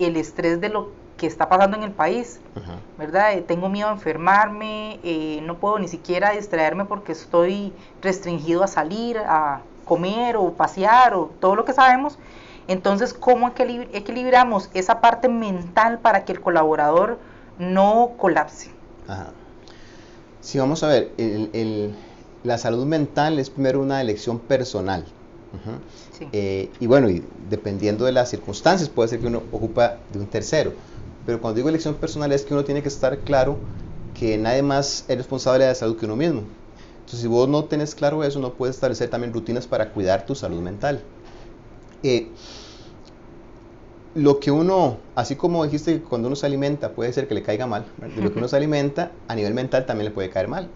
el 0.00 0.16
estrés 0.16 0.60
de 0.60 0.68
lo 0.68 0.90
que 1.16 1.28
está 1.28 1.48
pasando 1.48 1.76
en 1.76 1.84
el 1.84 1.92
país, 1.92 2.40
¿verdad? 2.98 3.34
Eh, 3.34 3.42
tengo 3.42 3.68
miedo 3.68 3.88
a 3.88 3.92
enfermarme, 3.92 4.98
eh, 5.04 5.40
no 5.44 5.58
puedo 5.58 5.78
ni 5.78 5.86
siquiera 5.86 6.32
distraerme 6.32 6.84
porque 6.84 7.12
estoy 7.12 7.72
restringido 8.02 8.64
a 8.64 8.66
salir, 8.66 9.18
a 9.18 9.60
comer 9.84 10.36
o 10.36 10.52
pasear 10.52 11.14
o 11.14 11.30
todo 11.40 11.54
lo 11.54 11.64
que 11.64 11.72
sabemos. 11.72 12.18
Entonces, 12.66 13.14
¿cómo 13.14 13.48
equilibramos 13.48 14.70
esa 14.74 15.00
parte 15.00 15.28
mental 15.28 16.00
para 16.00 16.24
que 16.24 16.32
el 16.32 16.40
colaborador 16.40 17.18
no 17.58 18.10
colapse? 18.18 18.70
Ajá. 19.06 19.28
Sí, 20.40 20.58
vamos 20.58 20.82
a 20.82 20.88
ver, 20.88 21.12
la 22.44 22.58
salud 22.58 22.86
mental 22.86 23.38
es 23.38 23.50
primero 23.50 23.80
una 23.80 24.00
elección 24.00 24.38
personal. 24.38 25.04
Eh, 26.32 26.70
y 26.78 26.86
bueno, 26.86 27.08
y 27.10 27.22
dependiendo 27.48 28.04
de 28.04 28.12
las 28.12 28.30
circunstancias, 28.30 28.88
puede 28.88 29.08
ser 29.08 29.20
que 29.20 29.26
uno 29.26 29.42
ocupa 29.52 29.98
de 30.12 30.18
un 30.18 30.26
tercero. 30.26 30.72
Pero 31.26 31.40
cuando 31.40 31.56
digo 31.56 31.68
elección 31.68 31.94
personal 31.94 32.32
es 32.32 32.42
que 32.42 32.54
uno 32.54 32.64
tiene 32.64 32.82
que 32.82 32.88
estar 32.88 33.18
claro 33.18 33.58
que 34.18 34.38
nadie 34.38 34.62
más 34.62 35.04
es 35.08 35.16
responsable 35.16 35.64
de 35.64 35.70
la 35.70 35.74
salud 35.74 35.96
que 35.96 36.06
uno 36.06 36.16
mismo. 36.16 36.42
Entonces, 37.00 37.20
si 37.20 37.26
vos 37.26 37.48
no 37.48 37.64
tenés 37.64 37.94
claro 37.94 38.24
eso, 38.24 38.38
no 38.38 38.52
puedes 38.52 38.76
establecer 38.76 39.08
también 39.08 39.32
rutinas 39.32 39.66
para 39.66 39.90
cuidar 39.90 40.26
tu 40.26 40.34
salud 40.34 40.60
mental. 40.60 41.00
Eh, 42.02 42.28
lo 44.18 44.40
que 44.40 44.50
uno, 44.50 44.98
así 45.14 45.36
como 45.36 45.64
dijiste 45.64 45.94
que 45.94 46.02
cuando 46.02 46.26
uno 46.26 46.36
se 46.36 46.44
alimenta 46.44 46.90
puede 46.90 47.12
ser 47.12 47.28
que 47.28 47.34
le 47.34 47.42
caiga 47.42 47.66
mal, 47.66 47.86
de 48.16 48.20
lo 48.20 48.32
que 48.32 48.38
uno 48.38 48.48
se 48.48 48.56
alimenta 48.56 49.12
a 49.28 49.34
nivel 49.34 49.54
mental 49.54 49.86
también 49.86 50.06
le 50.06 50.10
puede 50.10 50.28
caer 50.28 50.48
mal. 50.48 50.68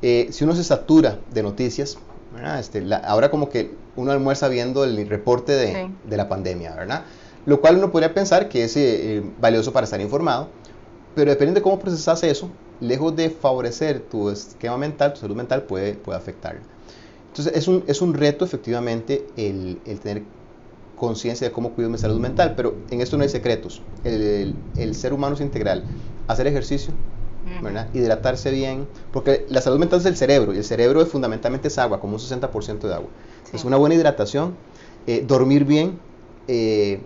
Eh, 0.00 0.28
si 0.30 0.44
uno 0.44 0.54
se 0.54 0.64
satura 0.64 1.18
de 1.32 1.42
noticias, 1.42 1.98
este, 2.58 2.82
ahora 3.04 3.30
como 3.30 3.50
que 3.50 3.74
uno 3.94 4.10
almuerza 4.10 4.48
viendo 4.48 4.84
el 4.84 5.06
reporte 5.08 5.52
de, 5.52 5.90
de, 6.02 6.16
la 6.16 6.28
pandemia, 6.28 6.74
¿verdad? 6.74 7.04
Lo 7.44 7.60
cual 7.60 7.76
uno 7.76 7.92
podría 7.92 8.14
pensar 8.14 8.48
que 8.48 8.64
es 8.64 8.76
eh, 8.76 9.22
valioso 9.38 9.72
para 9.72 9.84
estar 9.84 10.00
informado, 10.00 10.48
pero 11.14 11.30
dependiendo 11.30 11.60
de 11.60 11.62
cómo 11.62 11.78
procesas 11.78 12.22
eso, 12.22 12.50
lejos 12.80 13.14
de 13.14 13.28
favorecer 13.28 14.00
tu 14.00 14.30
esquema 14.30 14.78
mental, 14.78 15.12
tu 15.12 15.20
salud 15.20 15.36
mental 15.36 15.64
puede, 15.64 15.92
puede 15.94 16.18
afectar. 16.18 16.56
Entonces 17.28 17.54
es 17.54 17.68
un, 17.68 17.84
es 17.86 18.00
un 18.00 18.14
reto 18.14 18.44
efectivamente 18.44 19.26
el, 19.36 19.78
el 19.84 20.00
tener 20.00 20.22
conciencia 20.96 21.48
de 21.48 21.52
cómo 21.52 21.72
cuido 21.72 21.90
mi 21.90 21.98
salud 21.98 22.20
mental, 22.20 22.54
pero 22.56 22.74
en 22.90 23.00
esto 23.00 23.16
no 23.16 23.22
hay 23.22 23.28
secretos. 23.28 23.82
El, 24.04 24.54
el, 24.76 24.94
ser 24.94 25.12
humano 25.12 25.34
es 25.34 25.40
integral. 25.40 25.84
Hacer 26.28 26.46
ejercicio, 26.46 26.94
¿verdad? 27.62 27.88
hidratarse 27.92 28.50
bien, 28.50 28.86
porque 29.12 29.46
la 29.48 29.60
salud 29.60 29.78
mental 29.78 30.00
es 30.00 30.06
el 30.06 30.16
cerebro, 30.16 30.54
y 30.54 30.58
el 30.58 30.64
cerebro 30.64 31.02
es 31.02 31.08
fundamentalmente 31.08 31.68
es 31.68 31.78
agua, 31.78 32.00
como 32.00 32.14
un 32.14 32.20
60% 32.20 32.80
de 32.80 32.94
agua. 32.94 33.08
Es 33.52 33.64
una 33.64 33.76
buena 33.76 33.94
hidratación, 33.94 34.54
eh, 35.06 35.24
dormir 35.26 35.64
bien, 35.64 35.98
eh, 36.48 37.00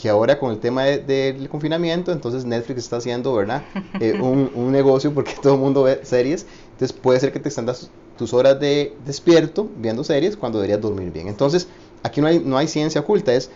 que 0.00 0.08
ahora 0.08 0.38
con 0.38 0.50
el 0.50 0.58
tema 0.58 0.84
del 0.84 1.48
confinamiento, 1.48 2.12
entonces 2.12 2.44
Netflix 2.44 2.84
está 2.84 2.96
haciendo, 2.96 3.34
¿verdad? 3.34 3.62
Eh, 4.00 4.18
un, 4.18 4.50
un, 4.54 4.72
negocio 4.72 5.12
porque 5.12 5.34
todo 5.42 5.54
el 5.54 5.60
mundo 5.60 5.82
ve 5.82 6.00
series, 6.04 6.46
entonces 6.72 6.96
puede 6.96 7.20
ser 7.20 7.32
que 7.32 7.40
te 7.40 7.48
extendas 7.48 7.90
tus 8.16 8.32
horas 8.32 8.58
de 8.60 8.94
despierto 9.04 9.68
viendo 9.76 10.04
series 10.04 10.36
cuando 10.36 10.58
deberías 10.58 10.80
dormir 10.80 11.10
bien. 11.12 11.28
Entonces, 11.28 11.68
aquí 12.02 12.20
no 12.20 12.26
hay, 12.26 12.40
no 12.40 12.56
hay 12.56 12.68
ciencia 12.68 13.00
oculta, 13.00 13.32
es 13.32 13.50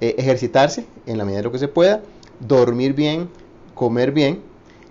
eh, 0.00 0.14
ejercitarse 0.18 0.86
en 1.06 1.18
la 1.18 1.24
medida 1.24 1.38
de 1.38 1.44
lo 1.44 1.52
que 1.52 1.58
se 1.58 1.68
pueda, 1.68 2.02
dormir 2.40 2.94
bien, 2.94 3.28
comer 3.74 4.12
bien 4.12 4.40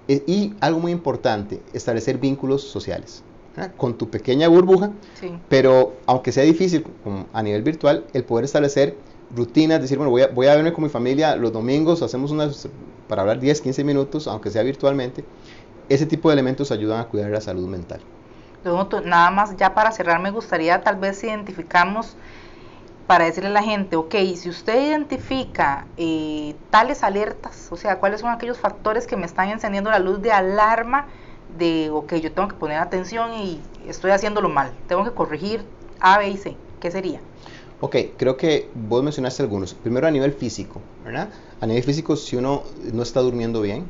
eh, 0.07 0.23
y 0.27 0.53
algo 0.59 0.79
muy 0.79 0.91
importante, 0.91 1.61
establecer 1.73 2.17
vínculos 2.17 2.63
sociales 2.63 3.23
con 3.77 3.97
tu 3.97 4.09
pequeña 4.09 4.47
burbuja, 4.47 4.91
pero 5.49 5.93
aunque 6.05 6.31
sea 6.31 6.43
difícil 6.43 6.85
a 7.33 7.43
nivel 7.43 7.61
virtual, 7.61 8.05
el 8.13 8.23
poder 8.23 8.45
establecer 8.45 8.95
rutinas, 9.35 9.81
decir, 9.81 9.97
bueno, 9.97 10.11
voy 10.11 10.21
a, 10.21 10.27
voy 10.27 10.47
a 10.47 10.55
verme 10.55 10.71
con 10.71 10.83
mi 10.83 10.89
familia 10.89 11.35
los 11.35 11.51
domingos, 11.51 12.01
hacemos 12.01 12.31
unas, 12.31 12.69
para 13.07 13.21
hablar 13.21 13.39
10, 13.39 13.61
15 13.61 13.83
minutos, 13.83 14.27
aunque 14.27 14.49
sea 14.49 14.63
virtualmente, 14.63 15.25
ese 15.89 16.05
tipo 16.05 16.29
de 16.29 16.33
elementos 16.33 16.71
ayudan 16.71 17.01
a 17.01 17.05
cuidar 17.05 17.31
la 17.31 17.41
salud 17.41 17.67
mental. 17.67 17.99
Nada 19.05 19.31
más, 19.31 19.55
ya 19.57 19.73
para 19.73 19.91
cerrar, 19.91 20.21
me 20.21 20.31
gustaría 20.31 20.81
tal 20.81 20.97
vez 20.97 21.23
identificamos 21.23 22.15
para 23.09 23.25
decirle 23.25 23.49
a 23.49 23.53
la 23.53 23.63
gente, 23.63 23.95
ok, 23.95 24.13
si 24.35 24.49
usted 24.49 24.87
identifica 24.87 25.87
eh, 25.97 26.53
tales 26.69 27.01
alertas, 27.01 27.67
o 27.71 27.75
sea, 27.75 27.97
cuáles 27.97 28.21
son 28.21 28.29
aquellos 28.29 28.59
factores 28.59 29.07
que 29.07 29.17
me 29.17 29.25
están 29.25 29.49
encendiendo 29.49 29.89
la 29.89 29.97
luz 29.97 30.21
de 30.21 30.31
alarma 30.31 31.07
de, 31.57 31.89
ok, 31.89 32.13
yo 32.17 32.31
tengo 32.31 32.47
que 32.49 32.53
poner 32.53 32.77
atención 32.77 33.33
y 33.33 33.61
estoy 33.87 34.11
haciéndolo 34.11 34.47
mal, 34.47 34.73
tengo 34.87 35.03
que 35.05 35.09
corregir 35.09 35.63
A, 35.99 36.19
B 36.19 36.29
y 36.29 36.37
C, 36.37 36.55
¿qué 36.79 36.91
sería? 36.91 37.19
Ok, 37.81 37.95
creo 38.15 38.37
que 38.37 38.69
vos 38.75 39.01
mencionaste 39.01 39.41
algunos. 39.41 39.73
Primero 39.73 40.05
a 40.05 40.11
nivel 40.11 40.31
físico, 40.31 40.79
¿verdad? 41.03 41.29
A 41.61 41.65
nivel 41.65 41.81
físico, 41.81 42.15
si 42.15 42.35
uno 42.35 42.61
no 42.93 43.01
está 43.01 43.21
durmiendo 43.21 43.61
bien, 43.61 43.85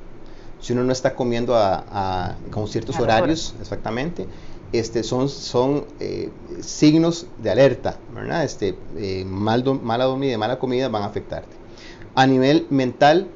si 0.61 0.71
uno 0.71 0.85
no 0.85 0.93
está 0.93 1.15
comiendo 1.15 1.57
a, 1.57 2.37
con 2.51 2.69
ciertos 2.69 2.97
horarios, 2.97 3.53
exactamente, 3.59 4.29
este, 4.71 5.03
son, 5.03 5.29
son 5.29 5.85
eh, 5.99 6.29
signos 6.61 7.27
de 7.37 7.49
alerta, 7.49 7.97
¿verdad? 8.13 8.43
Este, 8.43 8.77
eh, 8.97 9.25
mal 9.25 9.63
mala 9.81 10.05
dormida, 10.05 10.37
mala 10.37 10.59
comida 10.59 10.89
van 10.89 11.03
a 11.03 11.05
afectarte. 11.05 11.55
A 12.15 12.27
nivel 12.27 12.67
mental, 12.69 13.27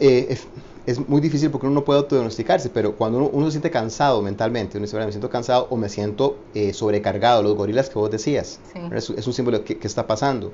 eh, 0.00 0.38
es, 0.86 1.08
muy 1.08 1.20
difícil 1.20 1.50
porque 1.50 1.66
uno 1.66 1.76
no 1.76 1.84
puede 1.84 2.00
autodiagnosticarse, 2.00 2.70
pero 2.70 2.96
cuando 2.96 3.18
uno, 3.28 3.46
se 3.46 3.52
siente 3.52 3.70
cansado 3.70 4.20
mentalmente, 4.22 4.78
uno 4.78 4.86
dice, 4.86 4.98
me 4.98 5.10
siento 5.10 5.30
cansado 5.30 5.66
o 5.70 5.76
me 5.76 5.88
siento 5.88 6.38
sobrecargado, 6.72 7.42
los 7.42 7.54
gorilas 7.54 7.88
que 7.88 7.98
vos 7.98 8.10
decías, 8.10 8.60
es, 8.92 9.08
un 9.08 9.32
símbolo 9.32 9.64
que, 9.64 9.78
que 9.78 9.86
está 9.86 10.06
pasando. 10.06 10.52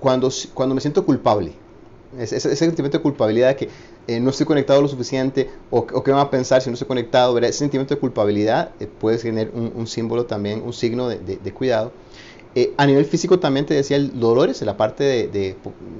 cuando, 0.00 0.28
cuando 0.54 0.74
me 0.74 0.80
siento 0.80 1.06
culpable, 1.06 1.52
ese, 2.18 2.40
sentimiento 2.56 2.98
de 2.98 3.02
culpabilidad 3.02 3.48
de 3.48 3.56
que 3.56 3.68
eh, 4.06 4.20
no 4.20 4.30
estoy 4.30 4.46
conectado 4.46 4.82
lo 4.82 4.88
suficiente 4.88 5.50
o, 5.70 5.86
qué 5.86 6.10
van 6.10 6.20
a 6.20 6.30
pensar 6.30 6.60
si 6.60 6.70
no 6.70 6.74
estoy 6.74 6.88
conectado, 6.88 7.38
ese 7.38 7.52
sentimiento 7.52 7.94
de 7.94 8.00
culpabilidad 8.00 8.70
eh, 8.80 8.86
puede 8.86 9.18
tener 9.18 9.50
un, 9.54 9.86
símbolo 9.86 10.26
también, 10.26 10.62
un 10.62 10.72
signo 10.72 11.08
de, 11.08 11.52
cuidado. 11.52 11.92
Eh, 12.54 12.74
a 12.76 12.84
nivel 12.84 13.06
físico 13.06 13.38
también 13.38 13.64
te 13.64 13.74
decía 13.74 13.96
el 13.96 14.20
dolores, 14.20 14.60
la 14.62 14.76
parte 14.76 15.04
de, 15.04 15.56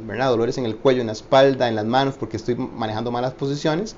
¿verdad? 0.07 0.29
dolores 0.29 0.59
en 0.59 0.67
el 0.67 0.77
cuello, 0.77 1.01
en 1.01 1.07
la 1.07 1.15
espalda, 1.15 1.69
en 1.69 1.77
las 1.77 1.87
manos, 1.87 2.17
porque 2.19 2.37
estoy 2.37 2.57
manejando 2.57 3.11
malas 3.11 3.33
posiciones. 3.33 3.97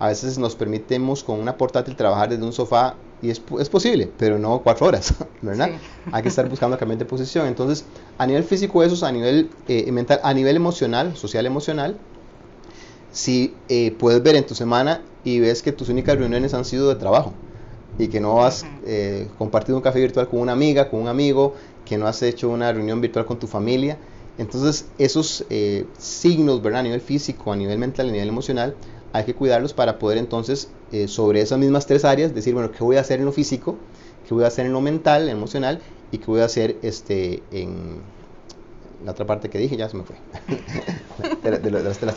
A 0.00 0.08
veces 0.08 0.36
nos 0.36 0.56
permitimos 0.56 1.22
con 1.22 1.38
una 1.38 1.56
portátil 1.56 1.94
trabajar 1.94 2.28
desde 2.30 2.42
un 2.42 2.52
sofá 2.52 2.96
y 3.22 3.30
es, 3.30 3.40
es 3.60 3.68
posible, 3.68 4.10
pero 4.18 4.38
no 4.38 4.62
cuatro 4.62 4.86
horas, 4.86 5.14
¿verdad? 5.42 5.70
Hay 6.10 6.22
que 6.22 6.28
estar 6.28 6.48
buscando 6.48 6.76
cambiar 6.76 6.98
de 6.98 7.04
posición. 7.04 7.46
Entonces, 7.46 7.84
a 8.18 8.26
nivel 8.26 8.42
físico 8.42 8.82
eso, 8.82 9.06
a 9.06 9.12
nivel 9.12 9.48
eh, 9.68 9.90
mental, 9.92 10.20
a 10.24 10.34
nivel 10.34 10.56
emocional, 10.56 11.16
social 11.16 11.46
emocional, 11.46 11.96
si 13.12 13.54
eh, 13.68 13.94
puedes 13.96 14.22
ver 14.22 14.34
en 14.34 14.44
tu 14.44 14.56
semana 14.56 15.02
y 15.22 15.38
ves 15.38 15.62
que 15.62 15.70
tus 15.70 15.88
únicas 15.88 16.18
reuniones 16.18 16.52
han 16.52 16.64
sido 16.64 16.88
de 16.88 16.96
trabajo 16.96 17.32
y 17.96 18.08
que 18.08 18.20
no 18.20 18.42
has 18.42 18.66
eh, 18.84 19.28
compartido 19.38 19.76
un 19.76 19.82
café 19.82 20.00
virtual 20.00 20.28
con 20.28 20.40
una 20.40 20.52
amiga, 20.52 20.90
con 20.90 21.00
un 21.00 21.08
amigo, 21.08 21.54
que 21.84 21.98
no 21.98 22.08
has 22.08 22.22
hecho 22.22 22.48
una 22.48 22.72
reunión 22.72 23.00
virtual 23.00 23.24
con 23.24 23.38
tu 23.38 23.46
familia, 23.46 23.98
entonces 24.38 24.86
esos 24.98 25.44
signos, 25.98 26.62
¿verdad? 26.62 26.80
A 26.80 26.84
nivel 26.84 27.02
físico, 27.02 27.52
a 27.52 27.56
nivel 27.56 27.78
mental, 27.78 28.08
a 28.08 28.12
nivel 28.12 28.28
emocional, 28.28 28.74
hay 29.12 29.24
que 29.24 29.34
cuidarlos 29.34 29.74
para 29.74 29.98
poder 29.98 30.18
entonces 30.18 30.70
eh, 30.90 31.06
sobre 31.08 31.40
esas 31.40 31.58
mismas 31.58 31.86
tres 31.86 32.04
áreas 32.04 32.34
decir, 32.34 32.54
bueno, 32.54 32.70
¿qué 32.72 32.82
voy 32.82 32.96
a 32.96 33.00
hacer 33.00 33.18
en 33.18 33.26
lo 33.26 33.32
físico? 33.32 33.76
¿Qué 34.26 34.34
voy 34.34 34.44
a 34.44 34.46
hacer 34.46 34.66
en 34.66 34.72
lo 34.72 34.80
mental, 34.80 35.22
en 35.22 35.28
lo 35.28 35.32
emocional? 35.32 35.80
¿Y 36.10 36.18
qué 36.18 36.26
voy 36.26 36.40
a 36.40 36.44
hacer 36.44 36.76
este, 36.82 37.42
en 37.50 38.00
la 39.04 39.12
otra 39.12 39.26
parte 39.26 39.50
que 39.50 39.58
dije? 39.58 39.76
Ya 39.76 39.88
se 39.88 39.96
me 39.96 40.04
fue. 40.04 40.16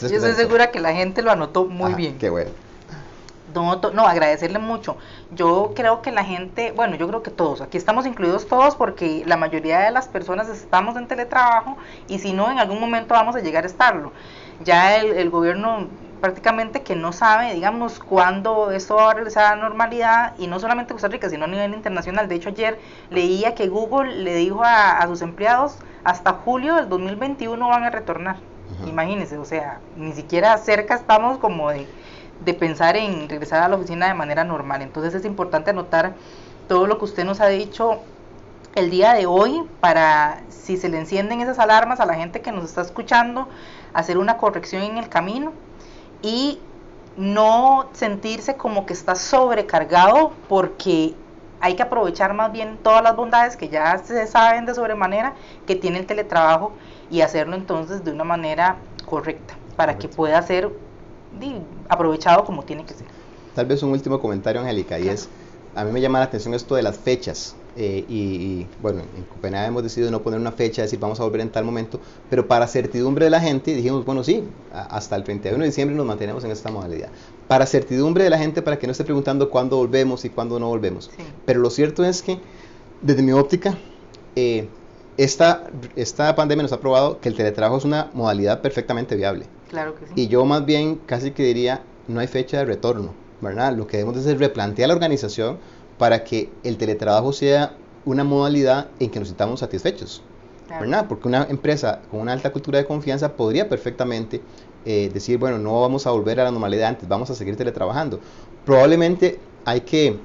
Yo 0.09 0.27
estoy 0.27 0.33
segura 0.33 0.71
que 0.71 0.79
la 0.79 0.93
gente 0.93 1.21
lo 1.21 1.31
anotó 1.31 1.65
muy 1.65 1.93
bien. 1.95 2.17
Qué 2.17 2.29
bueno. 2.29 2.51
No, 3.53 3.79
no, 3.93 4.05
agradecerle 4.05 4.59
mucho. 4.59 4.97
Yo 5.33 5.71
creo 5.75 6.01
que 6.01 6.11
la 6.11 6.25
gente, 6.25 6.73
bueno, 6.73 6.97
yo 6.97 7.07
creo 7.07 7.23
que 7.23 7.31
todos, 7.31 7.61
aquí 7.61 7.77
estamos 7.77 8.05
incluidos 8.05 8.47
todos 8.47 8.75
porque 8.75 9.23
la 9.25 9.37
mayoría 9.37 9.79
de 9.79 9.91
las 9.91 10.09
personas 10.09 10.49
estamos 10.49 10.97
en 10.97 11.07
teletrabajo 11.07 11.77
y 12.09 12.19
si 12.19 12.33
no, 12.33 12.51
en 12.51 12.59
algún 12.59 12.81
momento 12.81 13.13
vamos 13.13 13.33
a 13.37 13.39
llegar 13.39 13.63
a 13.63 13.67
estarlo. 13.67 14.11
Ya 14.65 14.97
el, 14.97 15.13
el 15.13 15.29
gobierno 15.29 15.87
prácticamente 16.21 16.81
que 16.81 16.95
no 16.95 17.11
sabe, 17.11 17.53
digamos, 17.53 17.99
cuándo 17.99 18.71
esto 18.71 18.95
va 18.95 19.11
a 19.11 19.13
regresar 19.13 19.45
a 19.45 19.55
la 19.55 19.61
normalidad, 19.61 20.33
y 20.37 20.47
no 20.47 20.59
solamente 20.59 20.93
Costa 20.93 21.07
Rica, 21.07 21.29
sino 21.29 21.45
a 21.45 21.47
nivel 21.47 21.73
internacional. 21.73 22.27
De 22.27 22.35
hecho, 22.35 22.49
ayer 22.49 22.79
leía 23.09 23.55
que 23.55 23.67
Google 23.67 24.23
le 24.23 24.35
dijo 24.35 24.61
a, 24.63 25.05
sus 25.07 25.21
empleados, 25.21 25.77
hasta 26.03 26.33
julio 26.33 26.75
del 26.75 26.89
2021 26.89 27.67
van 27.67 27.83
a 27.83 27.89
retornar. 27.89 28.37
Imagínense, 28.87 29.37
o 29.37 29.45
sea, 29.45 29.79
ni 29.95 30.11
siquiera 30.13 30.57
cerca 30.57 30.95
estamos 30.95 31.37
como 31.37 31.69
de, 31.69 31.87
de 32.43 32.53
pensar 32.53 32.97
en 32.97 33.29
regresar 33.29 33.61
a 33.61 33.67
la 33.67 33.75
oficina 33.75 34.07
de 34.07 34.13
manera 34.13 34.43
normal. 34.43 34.81
Entonces 34.81 35.13
es 35.13 35.25
importante 35.25 35.69
anotar 35.69 36.15
todo 36.67 36.87
lo 36.87 36.97
que 36.97 37.05
usted 37.05 37.25
nos 37.25 37.41
ha 37.41 37.47
dicho 37.47 37.99
el 38.73 38.89
día 38.89 39.13
de 39.13 39.25
hoy 39.25 39.63
para 39.79 40.41
si 40.49 40.77
se 40.77 40.89
le 40.89 40.97
encienden 40.97 41.41
esas 41.41 41.59
alarmas 41.59 41.99
a 41.99 42.05
la 42.05 42.15
gente 42.15 42.41
que 42.41 42.51
nos 42.51 42.65
está 42.65 42.81
escuchando, 42.81 43.47
hacer 43.93 44.17
una 44.17 44.37
corrección 44.37 44.81
en 44.81 44.97
el 44.97 45.09
camino 45.09 45.53
y 46.25 46.57
no 47.17 47.87
sentirse 47.93 48.55
como 48.57 48.87
que 48.87 48.93
está 48.93 49.15
sobrecargado 49.15 50.31
porque 50.49 51.13
hay 51.61 51.75
que 51.75 51.83
aprovechar 51.83 52.33
más 52.33 52.51
bien 52.51 52.77
todas 52.81 53.03
las 53.03 53.15
bondades 53.15 53.55
que 53.55 53.69
ya 53.69 53.99
se 53.99 54.25
saben 54.25 54.65
de 54.65 54.73
sobremanera 54.73 55.35
que 55.67 55.75
tiene 55.75 55.99
el 55.99 56.07
teletrabajo 56.07 56.73
y 57.11 57.21
hacerlo 57.21 57.55
entonces 57.55 58.03
de 58.03 58.11
una 58.11 58.23
manera 58.23 58.77
correcta 59.05 59.55
para 59.77 59.99
que 59.99 60.09
pueda 60.09 60.41
ser 60.41 60.71
aprovechado 61.89 62.43
como 62.43 62.63
tiene 62.63 62.85
que 62.85 62.95
ser. 62.95 63.07
Tal 63.53 63.67
vez 63.67 63.83
un 63.83 63.91
último 63.91 64.19
comentario, 64.19 64.61
Angélica, 64.61 64.97
y 64.97 65.07
es, 65.07 65.29
a 65.75 65.83
mí 65.83 65.91
me 65.91 66.01
llama 66.01 66.19
la 66.19 66.25
atención 66.25 66.55
esto 66.55 66.75
de 66.75 66.81
las 66.81 66.97
fechas. 66.97 67.55
Eh, 67.77 68.05
y, 68.07 68.65
bueno, 68.81 69.01
en 69.17 69.23
Copenhague 69.23 69.67
hemos 69.67 69.83
decidido 69.83 70.09
no 70.09 70.21
poner 70.21 70.39
una 70.39 70.53
fecha, 70.53 70.81
decir 70.81 70.97
vamos 70.99 71.19
a 71.19 71.23
volver 71.23 71.41
en 71.41 71.49
tal 71.49 71.65
momento, 71.65 71.99
pero 72.29 72.47
para 72.47 72.67
certidumbre 72.67 73.25
de 73.25 73.31
la 73.31 73.41
gente 73.41 73.75
dijimos, 73.75 74.05
bueno, 74.05 74.23
sí, 74.23 74.43
hasta 74.71 75.15
el 75.15 75.23
31 75.23 75.59
de 75.59 75.65
diciembre 75.65 75.95
nos 75.95 76.05
mantenemos 76.05 76.43
en 76.45 76.51
esta 76.51 76.71
modalidad. 76.71 77.09
Para 77.47 77.65
certidumbre 77.65 78.23
de 78.23 78.29
la 78.29 78.37
gente, 78.37 78.61
para 78.61 78.79
que 78.79 78.87
no 78.87 78.91
esté 78.91 79.03
preguntando 79.03 79.49
cuándo 79.49 79.77
volvemos 79.77 80.23
y 80.23 80.29
cuándo 80.29 80.57
no 80.57 80.69
volvemos. 80.69 81.11
Pero 81.45 81.59
lo 81.59 81.69
cierto 81.69 82.05
es 82.05 82.21
que, 82.21 82.39
desde 83.01 83.21
mi 83.21 83.33
óptica, 83.33 83.77
eh, 84.35 84.69
esta, 85.17 85.67
esta 85.95 86.33
pandemia 86.35 86.63
nos 86.63 86.71
ha 86.71 86.79
probado 86.79 87.19
que 87.19 87.29
el 87.29 87.35
teletrabajo 87.35 87.77
es 87.77 87.85
una 87.85 88.09
modalidad 88.13 88.61
perfectamente 88.61 89.15
viable. 89.15 89.47
Claro 89.69 89.95
que 89.95 90.07
sí. 90.07 90.13
Y 90.15 90.27
yo 90.27 90.45
más 90.45 90.65
bien 90.65 90.95
casi 91.05 91.31
que 91.31 91.43
diría, 91.43 91.83
no 92.07 92.21
hay 92.21 92.27
fecha 92.27 92.59
de 92.59 92.65
retorno, 92.65 93.13
¿verdad? 93.41 93.75
Lo 93.75 93.85
que 93.85 93.97
debemos 93.97 94.17
hacer 94.17 94.35
es 94.35 94.39
replantear 94.39 94.87
la 94.87 94.95
organización 94.95 95.57
para 95.97 96.23
que 96.23 96.49
el 96.63 96.77
teletrabajo 96.77 97.33
sea 97.33 97.73
una 98.05 98.23
modalidad 98.23 98.87
en 98.99 99.09
que 99.09 99.19
nos 99.19 99.29
sintamos 99.29 99.59
satisfechos. 99.59 100.21
¿verdad? 100.69 101.05
Porque 101.07 101.27
una 101.27 101.43
empresa 101.43 102.01
con 102.09 102.21
una 102.21 102.33
alta 102.33 102.51
cultura 102.51 102.79
de 102.79 102.85
confianza 102.85 103.33
podría 103.33 103.69
perfectamente 103.69 104.41
eh, 104.85 105.09
decir, 105.13 105.37
bueno, 105.37 105.57
no 105.59 105.81
vamos 105.81 106.07
a 106.07 106.11
volver 106.11 106.39
a 106.39 106.45
la 106.45 106.51
normalidad 106.51 106.89
antes, 106.89 107.07
vamos 107.07 107.29
a 107.29 107.35
seguir 107.35 107.55
teletrabajando. 107.55 108.19
Probablemente 108.65 109.39
hay 109.63 109.81
que, 109.81 110.17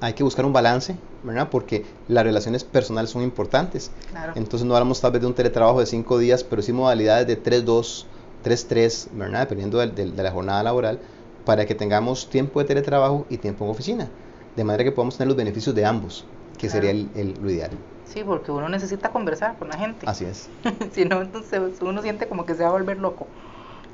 hay 0.00 0.14
que 0.14 0.22
buscar 0.22 0.46
un 0.46 0.52
balance, 0.52 0.96
¿verdad? 1.22 1.48
Porque 1.50 1.84
las 2.08 2.24
relaciones 2.24 2.64
personales 2.64 3.10
son 3.10 3.22
importantes. 3.22 3.90
Entonces 4.34 4.66
no 4.66 4.74
hablamos 4.74 5.00
tal 5.00 5.12
vez 5.12 5.20
de 5.20 5.26
un 5.26 5.34
teletrabajo 5.34 5.80
de 5.80 5.86
cinco 5.86 6.18
días, 6.18 6.44
pero 6.44 6.62
sí 6.62 6.72
modalidades 6.72 7.26
de 7.26 7.42
3-2, 7.42 8.06
3-3, 8.44 9.08
¿verdad? 9.12 9.40
Dependiendo 9.40 9.78
de, 9.78 9.88
de 9.88 10.22
la 10.22 10.30
jornada 10.30 10.62
laboral, 10.62 10.98
para 11.44 11.66
que 11.66 11.74
tengamos 11.74 12.30
tiempo 12.30 12.60
de 12.60 12.66
teletrabajo 12.66 13.26
y 13.28 13.36
tiempo 13.36 13.64
en 13.66 13.70
oficina 13.70 14.08
de 14.56 14.64
manera 14.64 14.84
que 14.84 14.92
podamos 14.92 15.16
tener 15.16 15.28
los 15.28 15.36
beneficios 15.36 15.74
de 15.74 15.84
ambos, 15.84 16.24
que 16.58 16.68
sería 16.68 16.90
el, 16.90 17.34
lo 17.40 17.50
ideal. 17.50 17.70
Sí, 18.04 18.22
porque 18.24 18.50
uno 18.50 18.68
necesita 18.68 19.10
conversar 19.10 19.58
con 19.58 19.68
la 19.68 19.76
gente. 19.76 20.06
Así 20.08 20.24
es. 20.24 20.48
si 20.92 21.04
no, 21.04 21.20
entonces 21.20 21.60
uno 21.80 22.02
siente 22.02 22.26
como 22.26 22.46
que 22.46 22.54
se 22.54 22.62
va 22.62 22.70
a 22.70 22.72
volver 22.72 22.98
loco. 22.98 23.26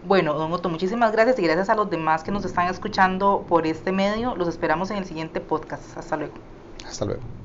Bueno, 0.06 0.34
don 0.34 0.52
Otto, 0.52 0.68
muchísimas 0.68 1.12
gracias 1.12 1.38
y 1.38 1.42
gracias 1.42 1.70
a 1.70 1.74
los 1.74 1.88
demás 1.88 2.22
que 2.22 2.30
nos 2.30 2.44
están 2.44 2.68
escuchando 2.68 3.44
por 3.48 3.66
este 3.66 3.90
medio. 3.90 4.34
Los 4.36 4.48
esperamos 4.48 4.90
en 4.90 4.98
el 4.98 5.06
siguiente 5.06 5.40
podcast. 5.40 5.96
Hasta 5.96 6.16
luego. 6.16 6.34
Hasta 6.86 7.06
luego. 7.06 7.43